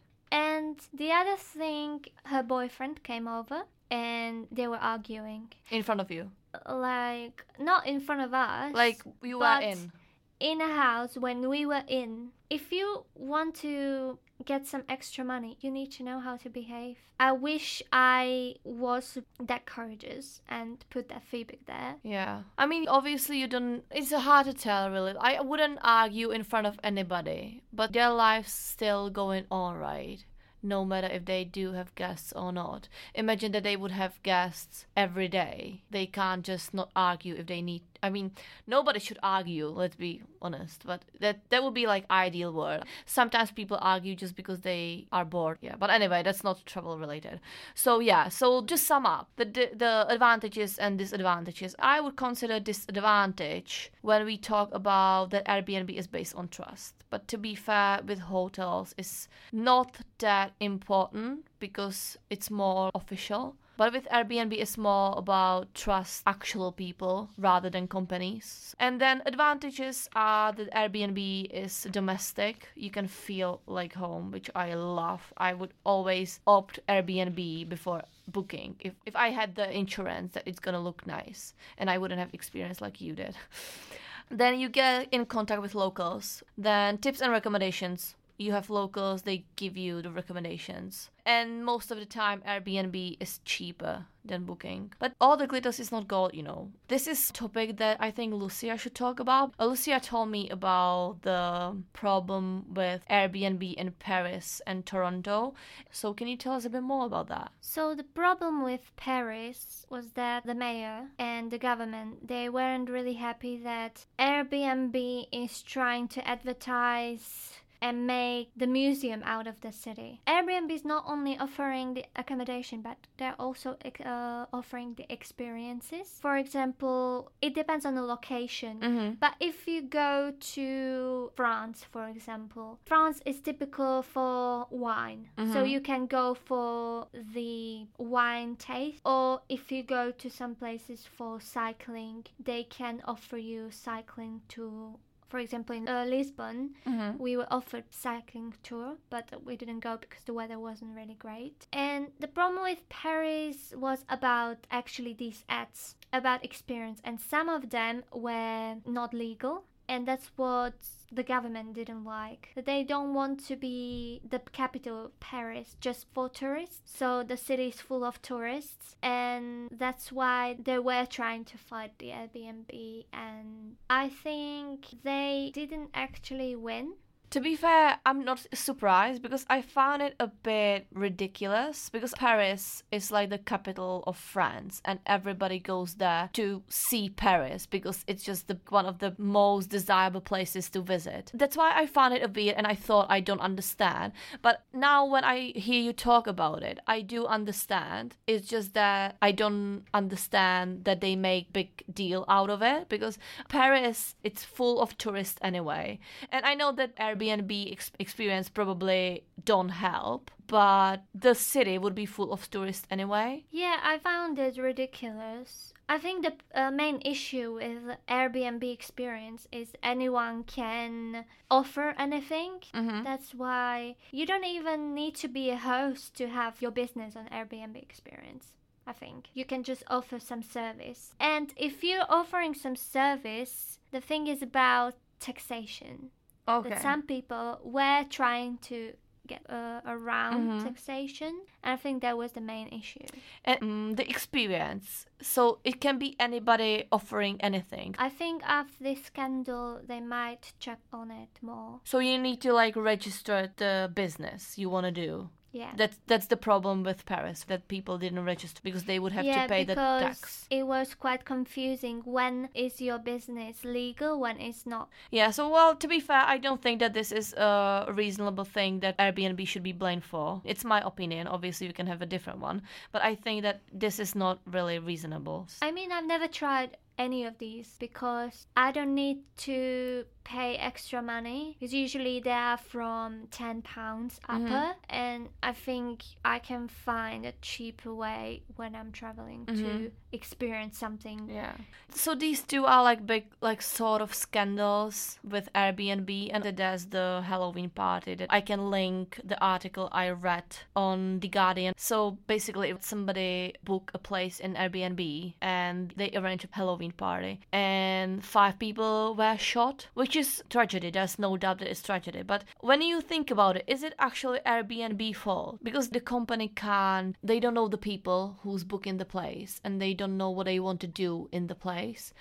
And 0.67 0.81
the 0.93 1.13
other 1.13 1.37
thing, 1.37 2.05
her 2.25 2.43
boyfriend 2.43 3.05
came 3.05 3.29
over 3.29 3.63
and 3.89 4.49
they 4.51 4.67
were 4.67 4.83
arguing. 4.95 5.53
In 5.71 5.83
front 5.85 6.01
of 6.01 6.11
you. 6.11 6.31
Like, 6.69 7.45
not 7.61 7.87
in 7.87 8.01
front 8.01 8.23
of 8.23 8.35
us. 8.35 8.75
Like 8.75 9.01
you 9.23 9.39
were 9.39 9.61
in. 9.63 9.93
in 10.41 10.61
a 10.61 10.73
house 10.75 11.17
when 11.17 11.49
we 11.49 11.67
were 11.67 11.85
in. 11.87 12.31
If 12.51 12.73
you 12.73 13.05
want 13.15 13.55
to 13.57 14.19
get 14.45 14.67
some 14.67 14.83
extra 14.89 15.25
money, 15.25 15.57
you 15.61 15.71
need 15.71 15.93
to 15.93 16.03
know 16.03 16.19
how 16.19 16.37
to 16.39 16.51
behave. 16.51 16.97
I 17.21 17.33
wish 17.33 17.81
I 17.93 18.57
was 18.65 19.19
that 19.41 19.67
courageous 19.67 20.41
and 20.49 20.85
put 20.91 21.09
that 21.09 21.23
feedback 21.23 21.61
there. 21.67 21.95
Yeah. 22.03 22.43
I 22.59 22.67
mean, 22.67 22.89
obviously, 22.89 23.39
you 23.39 23.47
don't. 23.47 23.85
It's 23.91 24.13
hard 24.13 24.47
to 24.47 24.53
tell, 24.53 24.91
really. 24.91 25.15
I 25.19 25.41
wouldn't 25.41 25.79
argue 25.83 26.31
in 26.33 26.43
front 26.43 26.67
of 26.67 26.79
anybody, 26.83 27.63
but 27.73 27.93
their 27.93 28.11
life's 28.11 28.53
still 28.53 29.11
going 29.11 29.45
on, 29.51 29.77
right? 29.77 30.25
No 30.67 30.85
matter 30.85 31.07
if 31.07 31.25
they 31.27 31.45
do 31.45 31.73
have 31.73 31.95
guests 31.95 32.33
or 32.33 32.51
not. 32.53 32.89
Imagine 33.15 33.53
that 33.53 33.63
they 33.63 33.77
would 33.77 33.93
have 33.93 34.21
guests 34.25 34.85
every 34.97 35.29
day. 35.29 35.83
They 35.93 36.07
can't 36.07 36.45
just 36.45 36.75
not 36.75 36.91
argue 36.97 37.37
if 37.37 37.47
they 37.47 37.63
need. 37.63 37.83
I 38.03 38.11
mean, 38.11 38.33
nobody 38.67 39.01
should 39.01 39.19
argue. 39.23 39.69
Let's 39.69 39.97
be 39.97 40.23
honest, 40.43 40.83
but 40.85 41.03
that 41.21 41.41
that 41.51 41.63
would 41.63 41.75
be 41.75 41.87
like 41.87 42.05
ideal 42.11 42.53
world. 42.53 42.85
Sometimes 43.07 43.51
people 43.51 43.79
argue 43.81 44.15
just 44.15 44.37
because 44.37 44.61
they 44.61 45.07
are 45.13 45.25
bored. 45.25 45.59
Yeah, 45.61 45.77
but 45.79 45.91
anyway, 45.91 46.23
that's 46.23 46.45
not 46.45 46.65
travel 46.67 46.99
related. 46.99 47.41
So 47.75 48.01
yeah, 48.01 48.29
so 48.29 48.63
just 48.63 48.87
sum 48.87 49.07
up 49.07 49.29
the 49.37 49.45
the, 49.45 50.07
advantages 50.09 50.79
and 50.79 50.99
disadvantages. 50.99 51.75
I 51.79 52.01
would 52.01 52.17
consider 52.17 52.61
disadvantage 52.61 53.93
when 54.03 54.25
we 54.25 54.37
talk 54.37 54.73
about 54.75 55.31
that 55.31 55.47
Airbnb 55.47 55.91
is 55.91 56.07
based 56.07 56.35
on 56.35 56.49
trust. 56.49 56.95
But 57.11 57.29
to 57.29 57.39
be 57.39 57.55
fair, 57.55 58.01
with 58.07 58.19
hotels, 58.19 58.95
it's 58.99 59.29
not 59.53 59.97
that 60.19 60.53
important 60.61 61.47
because 61.59 62.19
it's 62.31 62.51
more 62.51 62.91
official. 62.95 63.57
But 63.77 63.93
with 63.93 64.09
Airbnb, 64.09 64.53
it's 64.55 64.79
more 64.79 65.15
about 65.17 65.75
trust 65.75 66.23
actual 66.27 66.73
people 66.73 67.29
rather 67.37 67.69
than 67.69 67.89
companies. 67.89 68.75
And 68.79 69.01
then 69.01 69.23
advantages 69.27 70.09
are 70.15 70.53
that 70.53 70.73
Airbnb 70.73 71.51
is 71.51 71.87
domestic. 71.91 72.69
You 72.75 72.91
can 72.91 73.07
feel 73.07 73.61
like 73.67 73.95
home, 73.95 74.31
which 74.31 74.51
I 74.55 74.73
love. 74.75 75.33
I 75.37 75.53
would 75.53 75.75
always 75.85 76.41
opt 76.47 76.81
Airbnb 76.89 77.69
before 77.69 78.03
booking 78.29 78.77
if, 78.81 78.95
if 79.05 79.15
I 79.15 79.31
had 79.31 79.55
the 79.55 79.71
insurance 79.71 80.33
that 80.33 80.43
it's 80.47 80.59
gonna 80.59 80.81
look 80.81 81.07
nice 81.07 81.55
and 81.79 81.91
I 81.91 81.99
wouldn't 81.99 82.19
have 82.19 82.33
experience 82.33 82.81
like 82.81 83.01
you 83.01 83.15
did. 83.15 83.37
then 84.31 84.59
you 84.59 84.69
get 84.69 85.09
in 85.13 85.27
contact 85.27 85.61
with 85.61 85.75
locals. 85.75 86.43
Then 86.57 86.99
tips 86.99 87.21
and 87.21 87.31
recommendations. 87.31 88.17
You 88.39 88.53
have 88.53 88.71
locals, 88.71 89.23
they 89.23 89.45
give 89.57 89.77
you 89.77 90.03
the 90.03 90.11
recommendations. 90.11 91.11
And 91.25 91.65
most 91.65 91.91
of 91.91 91.99
the 91.99 92.05
time, 92.07 92.43
Airbnb 92.47 93.17
is 93.19 93.41
cheaper 93.45 94.07
than 94.25 94.45
booking. 94.45 94.93
But 94.99 95.15
all 95.21 95.37
the 95.37 95.47
glitters 95.47 95.81
is 95.81 95.91
not 95.91 96.09
gold, 96.09 96.35
you 96.35 96.43
know. 96.43 96.71
This 96.89 97.07
is 97.07 97.31
topic 97.31 97.79
that 97.79 97.97
I 98.01 98.11
think 98.11 98.35
Lucia 98.35 98.77
should 98.77 98.95
talk 98.95 99.21
about. 99.21 99.55
Lucia 99.59 100.01
told 100.01 100.31
me 100.31 100.49
about 100.51 101.23
the 101.23 101.77
problem 101.93 102.75
with 102.75 103.03
Airbnb 103.11 103.75
in 103.75 103.93
Paris 103.93 104.61
and 104.67 104.85
Toronto. 104.85 105.55
So 105.91 106.13
can 106.13 106.29
you 106.29 106.37
tell 106.37 106.53
us 106.53 106.65
a 106.65 106.71
bit 106.71 106.83
more 106.83 107.07
about 107.07 107.29
that? 107.29 107.51
So 107.61 107.95
the 107.95 108.05
problem 108.05 108.63
with 108.63 108.93
Paris 108.97 109.87
was 109.91 110.11
that 110.13 110.45
the 110.45 110.55
mayor 110.55 111.09
and 111.19 111.51
the 111.51 111.59
government 111.59 112.29
they 112.29 112.49
weren't 112.49 112.91
really 112.91 113.15
happy 113.15 113.57
that 113.59 114.07
Airbnb 114.19 115.27
is 115.33 115.63
trying 115.63 116.09
to 116.09 116.27
advertise 116.27 117.61
and 117.81 118.07
make 118.07 118.51
the 118.57 118.67
museum 118.67 119.23
out 119.25 119.47
of 119.47 119.61
the 119.61 119.73
city. 119.73 120.21
Airbnb 120.27 120.71
is 120.71 120.85
not 120.85 121.05
only 121.07 121.39
offering 121.39 121.95
the 121.95 122.05
accommodation, 122.17 122.81
but 122.83 122.97
they're 123.19 123.35
also 123.39 123.77
uh, 124.05 124.47
offering 124.53 124.95
the 124.95 125.07
experiences. 125.13 126.19
For 126.21 126.37
example, 126.37 127.31
it 127.43 127.55
depends 127.55 127.85
on 127.87 127.95
the 127.95 128.03
location. 128.03 128.81
Mm-hmm. 128.81 129.11
But 129.21 129.35
if 129.41 129.67
you 129.69 129.83
go 129.83 130.33
to 130.55 131.31
France, 131.37 131.85
for 131.91 132.09
example, 132.09 132.79
France 132.85 133.21
is 133.27 133.41
typical 133.41 134.03
for 134.03 134.67
wine. 134.71 135.29
So 135.37 135.65
Mhm. 135.65 135.71
you 135.71 135.81
can 135.81 136.07
go 136.07 136.35
for 136.35 137.09
the 137.13 137.87
wine 137.99 138.57
taste. 138.57 139.01
Or 139.05 139.41
if 139.49 139.71
you 139.73 139.83
go 139.83 140.11
to 140.11 140.31
some 140.31 140.55
places 140.55 141.07
for 141.07 141.41
cycling, 141.41 142.25
they 142.39 142.65
can 142.65 143.03
offer 143.05 143.37
you 143.39 143.71
cycling 143.71 144.41
to 144.49 144.99
for 145.29 145.39
example, 145.39 145.75
in 145.77 145.89
uh, 145.89 146.05
Lisbon, 146.05 146.75
Mm-hmm. 146.87 147.19
we 147.19 147.37
were 147.37 147.47
offered 147.51 147.85
cycling 147.91 148.55
tour, 148.63 148.97
but 149.11 149.31
we 149.45 149.57
didn't 149.57 149.81
go 149.81 149.97
because 149.97 150.23
the 150.25 150.33
weather 150.35 150.59
wasn't 150.59 150.95
really 150.95 151.15
great. 151.19 151.67
And 151.73 152.09
the 152.21 152.29
problem 152.29 152.63
with 152.63 152.89
Paris 152.89 153.73
was 153.77 154.05
about 154.09 154.59
actually 154.71 155.15
these 155.15 155.45
ads 155.49 155.97
about 156.13 156.45
experience, 156.45 157.01
and 157.05 157.21
some 157.21 157.49
of 157.49 157.71
them 157.71 158.05
were 158.13 158.77
not 158.87 159.13
legal. 159.13 159.65
And 159.89 160.07
that's 160.07 160.31
what 160.37 160.75
the 161.13 161.23
government 161.23 161.75
didn't 161.75 162.05
like. 162.05 162.51
They 162.57 162.83
don't 162.83 163.15
want 163.15 163.45
to 163.47 163.57
be 163.57 164.21
the 164.29 164.41
capital, 164.53 165.07
of 165.07 165.21
Paris, 165.21 165.77
just 165.81 166.07
for 166.13 166.29
tourists. 166.29 166.81
So 166.85 167.23
the 167.23 167.37
city 167.37 167.69
is 167.69 167.81
full 167.81 168.05
of 168.05 168.21
tourists, 168.23 168.97
and 169.03 169.69
that's 169.71 170.11
why 170.11 170.57
they 170.63 170.79
were 170.79 171.07
trying 171.07 171.45
to 171.47 171.59
fight 171.59 171.99
the 171.99 172.09
Airbnb. 172.09 173.05
And 173.13 173.77
I 173.89 174.09
think 174.09 175.03
they 175.03 175.51
didn't 175.55 175.91
actually 175.95 176.57
win 176.57 176.95
To 177.31 177.41
be 177.41 177.57
fair, 177.57 177.99
I'm 178.07 178.25
not 178.25 178.47
surprised 178.55 179.21
because 179.21 179.45
I 179.51 179.61
found 179.61 180.01
it 180.01 180.15
a 180.21 180.29
bit 180.29 180.87
ridiculous 180.93 181.91
because 181.91 182.13
Paris 182.15 182.85
is 182.93 183.11
like 183.11 183.31
the 183.31 183.39
capital 183.39 184.05
of 184.07 184.17
France 184.17 184.81
and 184.85 185.01
everybody 185.07 185.59
goes 185.59 185.95
there 185.95 186.31
to 186.35 186.63
see 186.69 187.11
Paris 187.11 187.67
because 187.67 188.05
it's 188.07 188.23
just 188.23 188.47
the 188.47 188.59
one 188.69 188.87
of 188.87 189.01
the 189.01 189.15
most 189.19 189.71
desirable 189.71 190.21
places 190.21 190.71
to 190.71 190.81
visit. 190.81 191.33
That's 191.35 191.57
why 191.57 191.73
I 191.75 191.87
found 191.87 192.15
it 192.15 192.23
a 192.23 192.29
bit 192.29 192.55
and 192.57 192.67
I 192.67 192.75
thought 192.75 193.07
I 193.11 193.21
don't 193.21 193.41
understand. 193.41 194.13
But 194.41 194.63
now 194.73 195.05
when 195.05 195.25
I 195.25 195.53
hear 195.57 195.83
you 195.83 195.93
talk 195.93 196.27
about 196.29 196.63
it, 196.63 196.79
I 196.87 197.01
do 197.01 197.27
understand. 197.27 198.15
It's 198.27 198.47
just 198.47 198.73
that 198.75 199.17
I 199.21 199.33
don't 199.33 199.83
understand 199.93 200.85
that 200.85 201.01
they 201.01 201.17
make 201.17 201.53
big 201.53 201.83
deal 201.93 202.25
out 202.29 202.51
of 202.51 202.63
it 202.63 202.89
because 202.89 203.19
Paris 203.49 204.15
it's 204.23 204.45
full 204.45 204.81
of 204.81 204.97
tourists 204.97 205.39
anyway. 205.43 205.99
And 206.31 206.45
I 206.47 206.55
know 206.55 206.71
that 206.73 206.93
ex- 207.23 207.93
experience 207.99 208.49
probably 208.49 209.25
don't 209.45 209.71
help, 209.71 210.31
but 210.47 211.03
the 211.15 211.35
city 211.35 211.79
would 211.79 211.95
be 211.95 212.07
full 212.07 212.33
of 212.33 212.51
tourists 212.51 212.87
anyway. 212.91 213.45
Yeah, 213.51 213.79
I 213.83 213.99
found 213.99 214.39
it 214.39 214.59
ridiculous. 214.59 215.73
I 215.89 215.99
think 215.99 216.25
the 216.25 216.35
uh, 216.61 216.71
main 216.71 217.01
issue 217.05 217.55
with 217.55 217.97
Airbnb 218.09 218.73
experience 218.73 219.47
is 219.53 219.73
anyone 219.83 220.43
can 220.45 221.25
offer 221.51 221.95
anything. 221.99 222.61
Mhm. 222.75 223.05
That's 223.05 223.35
why 223.35 223.97
you 224.11 224.27
don't 224.27 224.45
even 224.45 224.95
need 224.95 225.15
to 225.17 225.29
be 225.29 225.51
a 225.51 225.57
host 225.57 226.15
to 226.17 226.29
have 226.29 226.61
your 226.61 226.73
business 226.73 227.15
on 227.17 227.29
Airbnb 227.29 227.77
experience. 227.81 228.53
I 228.89 228.93
think 228.93 229.29
you 229.35 229.45
can 229.45 229.63
just 229.63 229.83
offer 229.89 230.19
some 230.21 230.43
service. 230.43 231.13
And 231.19 231.53
if 231.57 231.83
you're 231.83 232.07
offering 232.09 232.55
some 232.55 232.77
service, 232.77 233.79
the 233.91 234.01
thing 234.01 234.27
is 234.29 234.43
about 234.43 234.95
taxation. 235.19 236.11
Okay. 236.49 236.71
That 236.71 236.83
some 236.83 237.03
people 237.03 237.59
were 237.65 238.05
trying 238.09 238.59
to 238.69 238.93
get 239.27 239.43
uh, 239.51 239.81
around 239.87 240.49
Mhm. 240.49 240.63
taxation. 240.63 241.35
And 241.63 241.73
I 241.73 241.77
think 241.77 242.03
that 242.03 242.17
was 242.17 242.33
the 242.33 242.41
main 242.41 242.69
issue. 242.69 243.07
And 243.45 243.61
mm, 243.61 243.97
the 243.97 244.09
experience. 244.09 245.07
So 245.21 245.59
it 245.65 245.81
can 245.81 245.99
be 245.99 246.15
anybody 246.21 246.85
offering 246.93 247.41
anything. 247.41 247.97
I 247.99 248.09
think 248.09 248.43
after 248.45 248.85
this 248.85 249.03
scandal, 249.05 249.81
they 249.85 250.01
might 250.01 250.53
check 250.61 250.79
on 250.93 251.11
it 251.11 251.39
more. 251.43 251.81
So 251.85 251.99
you 251.99 252.19
need 252.19 252.41
to 252.43 252.53
like 252.53 252.77
register 252.77 253.51
the 253.57 253.91
business 253.95 254.57
you 254.59 254.71
want 254.71 254.85
to 254.87 254.93
do. 254.93 255.31
Yeah. 255.57 255.73
That's 255.75 255.99
that's 256.07 256.27
the 256.27 256.37
problem 256.37 256.83
with 256.83 257.07
Paris 257.07 257.45
that 257.49 257.67
people 257.69 257.97
didn't 257.97 258.23
register 258.25 258.61
because 258.63 258.85
they 258.85 258.99
would 258.99 259.13
have 259.13 259.25
yeah, 259.25 259.43
to 259.43 259.49
pay 259.49 259.65
the 259.65 259.75
because 259.75 260.21
tax. 260.21 260.47
it 260.51 260.67
was 260.67 260.95
quite 260.95 261.25
confusing. 261.25 262.03
When 262.05 262.51
is 262.55 262.81
your 262.81 262.99
business 262.99 263.65
legal? 263.65 264.21
When 264.21 264.39
it's 264.39 264.67
not? 264.67 264.91
Yeah. 265.11 265.31
So 265.31 265.49
well, 265.49 265.75
to 265.75 265.89
be 265.89 265.99
fair, 265.99 266.25
I 266.35 266.37
don't 266.37 266.61
think 266.61 266.81
that 266.81 266.93
this 266.93 267.11
is 267.11 267.33
a 267.35 267.89
reasonable 267.89 268.45
thing 268.45 268.81
that 268.81 268.99
Airbnb 268.99 269.49
should 269.49 269.63
be 269.63 269.73
blamed 269.73 270.05
for. 270.05 270.43
It's 270.45 270.65
my 270.65 270.81
opinion. 270.85 271.27
Obviously, 271.27 271.67
you 271.67 271.73
can 271.73 271.87
have 271.87 272.03
a 272.03 272.07
different 272.07 272.41
one, 272.41 272.61
but 272.93 273.03
I 273.03 273.15
think 273.15 273.43
that 273.43 273.63
this 273.73 273.99
is 273.99 274.15
not 274.15 274.41
really 274.45 274.79
reasonable. 274.79 275.49
I 275.63 275.71
mean, 275.73 275.91
I've 275.91 276.07
never 276.07 276.29
tried 276.29 276.77
any 276.99 277.25
of 277.25 277.39
these 277.39 277.77
because 277.79 278.47
I 278.57 278.73
don't 278.73 278.95
need 278.95 279.19
to 279.39 280.05
pay 280.25 280.57
extra 280.57 281.03
money 281.03 281.57
because 281.59 281.73
usually 281.75 282.21
they 282.21 282.31
are 282.31 282.57
from 282.57 283.29
10 283.31 283.63
pounds 283.63 284.19
Mhm. 284.29 284.45
upper 284.47 284.75
and 284.89 285.29
I 285.43 285.53
think 285.53 286.03
I 286.25 286.39
can 286.39 286.69
find 286.69 287.25
a 287.27 287.33
cheaper 287.43 287.95
way 287.95 288.43
when 288.57 288.75
I'm 288.75 288.93
traveling 288.93 289.47
Mhm. 289.47 289.63
to 289.63 289.93
experience 290.21 290.75
something 290.79 291.19
Yeah. 291.29 291.53
So 291.95 292.15
these 292.15 292.43
two 292.43 292.65
are 292.67 292.83
like 292.83 293.07
big, 293.07 293.25
like 293.41 293.63
sort 293.63 294.03
of 294.03 294.13
scandals 294.13 295.19
with 295.25 295.49
Airbnb, 295.55 296.11
and 296.33 296.45
there's 296.45 296.87
the 296.87 297.23
Halloween 297.25 297.71
party 297.71 298.15
that 298.17 298.29
I 298.31 298.41
can 298.41 298.71
link 298.71 299.21
the 299.25 299.39
article 299.41 299.89
I 299.93 300.11
read 300.11 300.45
on 300.75 301.21
The 301.21 301.29
Guardian. 301.29 301.75
So 301.77 302.19
basically, 302.27 302.75
somebody 302.81 303.55
book 303.65 303.91
a 303.95 303.99
place 303.99 304.41
in 304.41 304.55
Airbnb 304.55 305.35
and 305.41 305.95
they 305.97 306.11
arrange 306.15 306.45
a 306.45 306.49
Halloween 306.51 306.93
party, 306.93 307.41
and 307.53 308.23
five 308.25 308.59
people 308.59 309.15
were 309.15 309.39
shot, 309.39 309.89
which 309.95 310.17
is 310.17 310.43
tragedy. 310.51 310.91
There's 310.91 311.19
no 311.19 311.37
doubt 311.37 311.59
that 311.61 311.71
it's 311.71 311.83
tragedy. 311.83 312.23
But 312.23 312.45
when 312.61 312.83
you 312.83 313.01
think 313.01 313.31
about 313.31 313.57
it, 313.57 313.65
is 313.67 313.83
it 313.83 313.95
actually 313.99 314.41
Airbnb 314.45 315.17
fault? 315.17 315.59
Because 315.63 315.89
the 315.89 316.01
company 316.01 316.49
can't, 316.49 317.17
they 317.23 317.41
don't 317.41 317.55
know 317.55 317.69
the 317.69 317.87
people 317.91 318.39
who's 318.43 318.65
booking 318.65 318.99
the 318.99 319.05
place, 319.17 319.61
and 319.65 319.81
they 319.81 319.95
don't 319.95 320.06
know 320.07 320.31
what 320.31 320.47
they 320.47 320.61
want 320.61 320.81
to 320.81 320.87
do 320.87 321.29
in 321.33 321.47
the 321.47 321.55
place. 321.55 322.13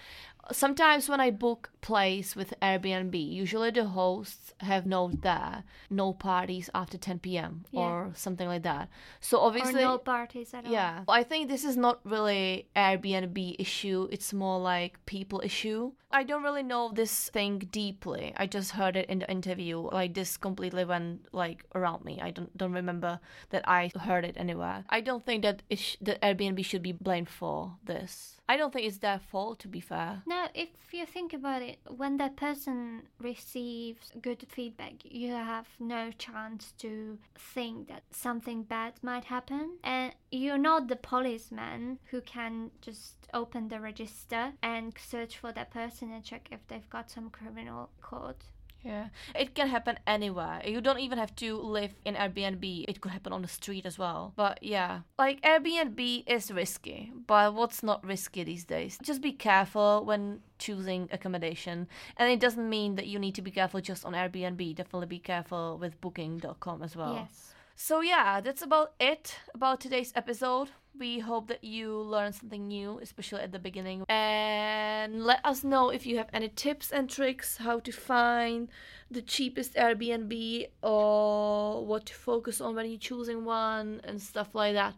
Sometimes 0.51 1.09
when 1.09 1.19
I 1.19 1.31
book 1.31 1.71
place 1.81 2.35
with 2.35 2.53
Airbnb, 2.61 3.15
usually 3.15 3.71
the 3.71 3.85
hosts 3.85 4.53
have 4.59 4.85
note 4.85 5.21
there, 5.21 5.63
no 5.89 6.13
parties 6.13 6.69
after 6.73 6.97
10 6.97 7.19
p.m. 7.19 7.65
Yeah. 7.71 7.81
or 7.81 8.11
something 8.15 8.47
like 8.47 8.63
that. 8.63 8.89
So 9.19 9.39
or 9.39 9.47
obviously, 9.47 9.81
no 9.81 9.97
parties 9.97 10.53
at 10.53 10.65
all. 10.65 10.71
yeah, 10.71 11.03
I 11.07 11.23
think 11.23 11.47
this 11.47 11.63
is 11.63 11.77
not 11.77 11.99
really 12.03 12.67
Airbnb 12.75 13.55
issue. 13.59 14.07
It's 14.11 14.33
more 14.33 14.59
like 14.59 15.03
people 15.05 15.41
issue. 15.43 15.93
I 16.11 16.23
don't 16.23 16.43
really 16.43 16.63
know 16.63 16.91
this 16.93 17.29
thing 17.29 17.59
deeply. 17.71 18.33
I 18.37 18.47
just 18.47 18.71
heard 18.71 18.95
it 18.95 19.09
in 19.09 19.19
the 19.19 19.29
interview. 19.31 19.79
Like 19.79 20.13
this 20.13 20.37
completely 20.37 20.85
went 20.85 21.25
like 21.33 21.65
around 21.73 22.05
me. 22.05 22.19
I 22.21 22.31
don't 22.31 22.55
don't 22.57 22.71
remember 22.73 23.19
that 23.49 23.67
I 23.67 23.91
heard 23.99 24.23
it 24.23 24.35
anywhere. 24.37 24.85
I 24.89 25.01
don't 25.01 25.25
think 25.25 25.43
that 25.43 25.63
it 25.69 25.79
sh- 25.79 25.97
that 26.01 26.21
Airbnb 26.21 26.63
should 26.63 26.83
be 26.83 26.91
blamed 26.93 27.29
for 27.29 27.77
this. 27.83 28.34
I 28.47 28.57
don't 28.57 28.71
think 28.71 28.85
it's 28.87 28.99
their 28.99 29.19
fault 29.19 29.59
to 29.59 29.67
be 29.67 29.79
fair. 29.79 30.21
Now, 30.25 30.49
if 30.53 30.69
you 30.91 31.05
think 31.05 31.33
about 31.33 31.61
it, 31.61 31.79
when 31.87 32.17
that 32.17 32.35
person 32.35 33.03
receives 33.19 34.11
good 34.21 34.45
feedback, 34.47 34.93
you 35.03 35.31
have 35.31 35.67
no 35.79 36.11
chance 36.17 36.73
to 36.79 37.17
think 37.37 37.87
that 37.87 38.03
something 38.11 38.63
bad 38.63 38.93
might 39.01 39.25
happen. 39.25 39.77
And 39.83 40.13
you're 40.31 40.57
not 40.57 40.87
the 40.87 40.95
policeman 40.95 41.99
who 42.11 42.21
can 42.21 42.71
just 42.81 43.15
open 43.33 43.67
the 43.67 43.79
register 43.79 44.53
and 44.61 44.93
search 44.97 45.37
for 45.37 45.51
that 45.53 45.71
person 45.71 46.11
and 46.11 46.23
check 46.23 46.47
if 46.51 46.65
they've 46.67 46.89
got 46.89 47.09
some 47.09 47.29
criminal 47.29 47.89
code. 48.01 48.43
Yeah, 48.85 49.07
it 49.33 49.55
can 49.55 49.67
happen 49.67 49.97
anywhere. 50.05 50.61
You 50.63 50.79
don't 50.79 50.99
even 50.99 51.17
have 51.17 51.35
to 51.37 51.57
live 51.57 51.95
in 52.05 52.13
Airbnb. 52.13 52.85
It 52.87 53.01
could 53.01 53.11
happen 53.11 53.33
on 53.33 53.41
the 53.41 53.47
street 53.47 53.83
as 53.85 53.97
well. 53.97 54.33
But 54.35 54.61
yeah, 54.61 55.01
like 55.17 55.41
Airbnb 55.41 56.23
is 56.27 56.51
risky, 56.51 57.11
but 57.25 57.55
what's 57.55 57.81
not 57.81 58.05
risky 58.05 58.43
these 58.43 58.63
days? 58.63 58.99
Just 59.01 59.21
be 59.21 59.31
careful 59.31 60.05
when 60.05 60.41
choosing 60.59 61.09
accommodation. 61.11 61.87
And 62.17 62.31
it 62.31 62.39
doesn't 62.39 62.69
mean 62.69 62.93
that 62.95 63.07
you 63.07 63.17
need 63.17 63.33
to 63.35 63.41
be 63.41 63.49
careful 63.49 63.81
just 63.81 64.05
on 64.05 64.13
Airbnb. 64.13 64.75
Definitely 64.75 65.07
be 65.07 65.19
careful 65.19 65.79
with 65.79 65.99
booking.com 65.99 66.83
as 66.83 66.95
well. 66.95 67.15
Yes. 67.15 67.55
So 67.75 68.01
yeah, 68.01 68.39
that's 68.39 68.61
about 68.61 68.93
it 68.99 69.39
about 69.55 69.81
today's 69.81 70.13
episode. 70.15 70.69
We 70.97 71.19
hope 71.19 71.47
that 71.47 71.63
you 71.63 71.99
learned 71.99 72.35
something 72.35 72.67
new, 72.67 72.99
especially 72.99 73.41
at 73.41 73.51
the 73.51 73.59
beginning. 73.59 74.05
And 74.07 75.23
let 75.23 75.45
us 75.45 75.63
know 75.63 75.89
if 75.89 76.05
you 76.05 76.17
have 76.17 76.29
any 76.31 76.49
tips 76.49 76.91
and 76.91 77.09
tricks 77.09 77.57
how 77.57 77.79
to 77.79 77.91
find 77.91 78.69
the 79.11 79.21
cheapest 79.21 79.75
Airbnb 79.75 80.67
or 80.81 81.85
what 81.85 82.05
to 82.07 82.13
focus 82.13 82.59
on 82.59 82.75
when 82.75 82.89
you're 82.89 82.97
choosing 82.97 83.45
one 83.45 84.01
and 84.03 84.21
stuff 84.21 84.55
like 84.55 84.73
that. 84.73 84.95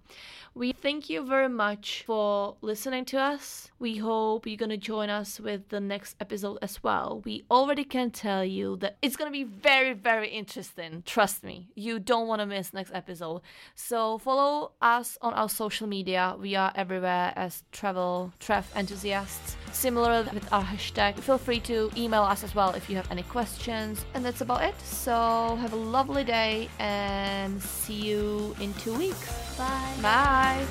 We 0.54 0.72
thank 0.72 1.10
you 1.10 1.26
very 1.26 1.50
much 1.50 2.04
for 2.06 2.56
listening 2.62 3.06
to 3.06 3.20
us. 3.20 3.70
We 3.80 3.98
hope 3.98 4.48
you're 4.48 4.58
gonna 4.58 4.78
join 4.78 5.10
us 5.10 5.40
with 5.40 5.70
the 5.70 5.80
next 5.80 6.16
episode 6.20 6.58
as 6.62 6.82
well. 6.82 7.22
We 7.26 7.46
already 7.52 7.84
can 7.84 8.12
tell 8.12 8.44
you 8.44 8.78
that 8.78 8.98
it's 9.02 9.16
gonna 9.16 9.32
be 9.32 9.44
very, 9.44 9.94
very 9.94 10.30
interesting. 10.30 11.04
Trust 11.06 11.44
me, 11.44 11.70
you 11.76 12.00
don't 12.00 12.28
want 12.28 12.40
to 12.40 12.46
miss 12.46 12.74
next 12.74 12.92
episode. 12.94 13.42
So 13.76 14.18
follow 14.18 14.72
us 14.82 15.18
on 15.22 15.34
our 15.34 15.50
social 15.50 15.87
media. 15.88 16.36
We 16.40 16.56
are 16.56 16.72
everywhere 16.76 17.34
as 17.36 17.64
travel 17.72 18.32
trev 18.40 18.72
enthusiasts. 18.76 19.56
Similar 19.72 20.28
with 20.34 20.52
our 20.52 20.64
hashtag. 20.64 21.20
Feel 21.20 21.38
free 21.38 21.60
to 21.62 21.90
email 21.96 22.24
us 22.24 22.44
as 22.44 22.54
well 22.54 22.72
if 22.72 22.90
you 22.90 22.96
have 22.96 23.12
any 23.12 23.24
questions. 23.24 24.06
And 24.14 24.24
that's 24.24 24.42
about 24.42 24.64
it. 24.64 24.80
So 24.82 25.58
have 25.62 25.74
a 25.74 25.78
lovely 25.78 26.24
day 26.24 26.70
and 26.80 27.62
see 27.62 27.96
you 27.96 28.56
in 28.60 28.74
two 28.76 28.96
weeks. 28.98 29.58
Bye. 29.58 29.94
Bye. 30.02 30.66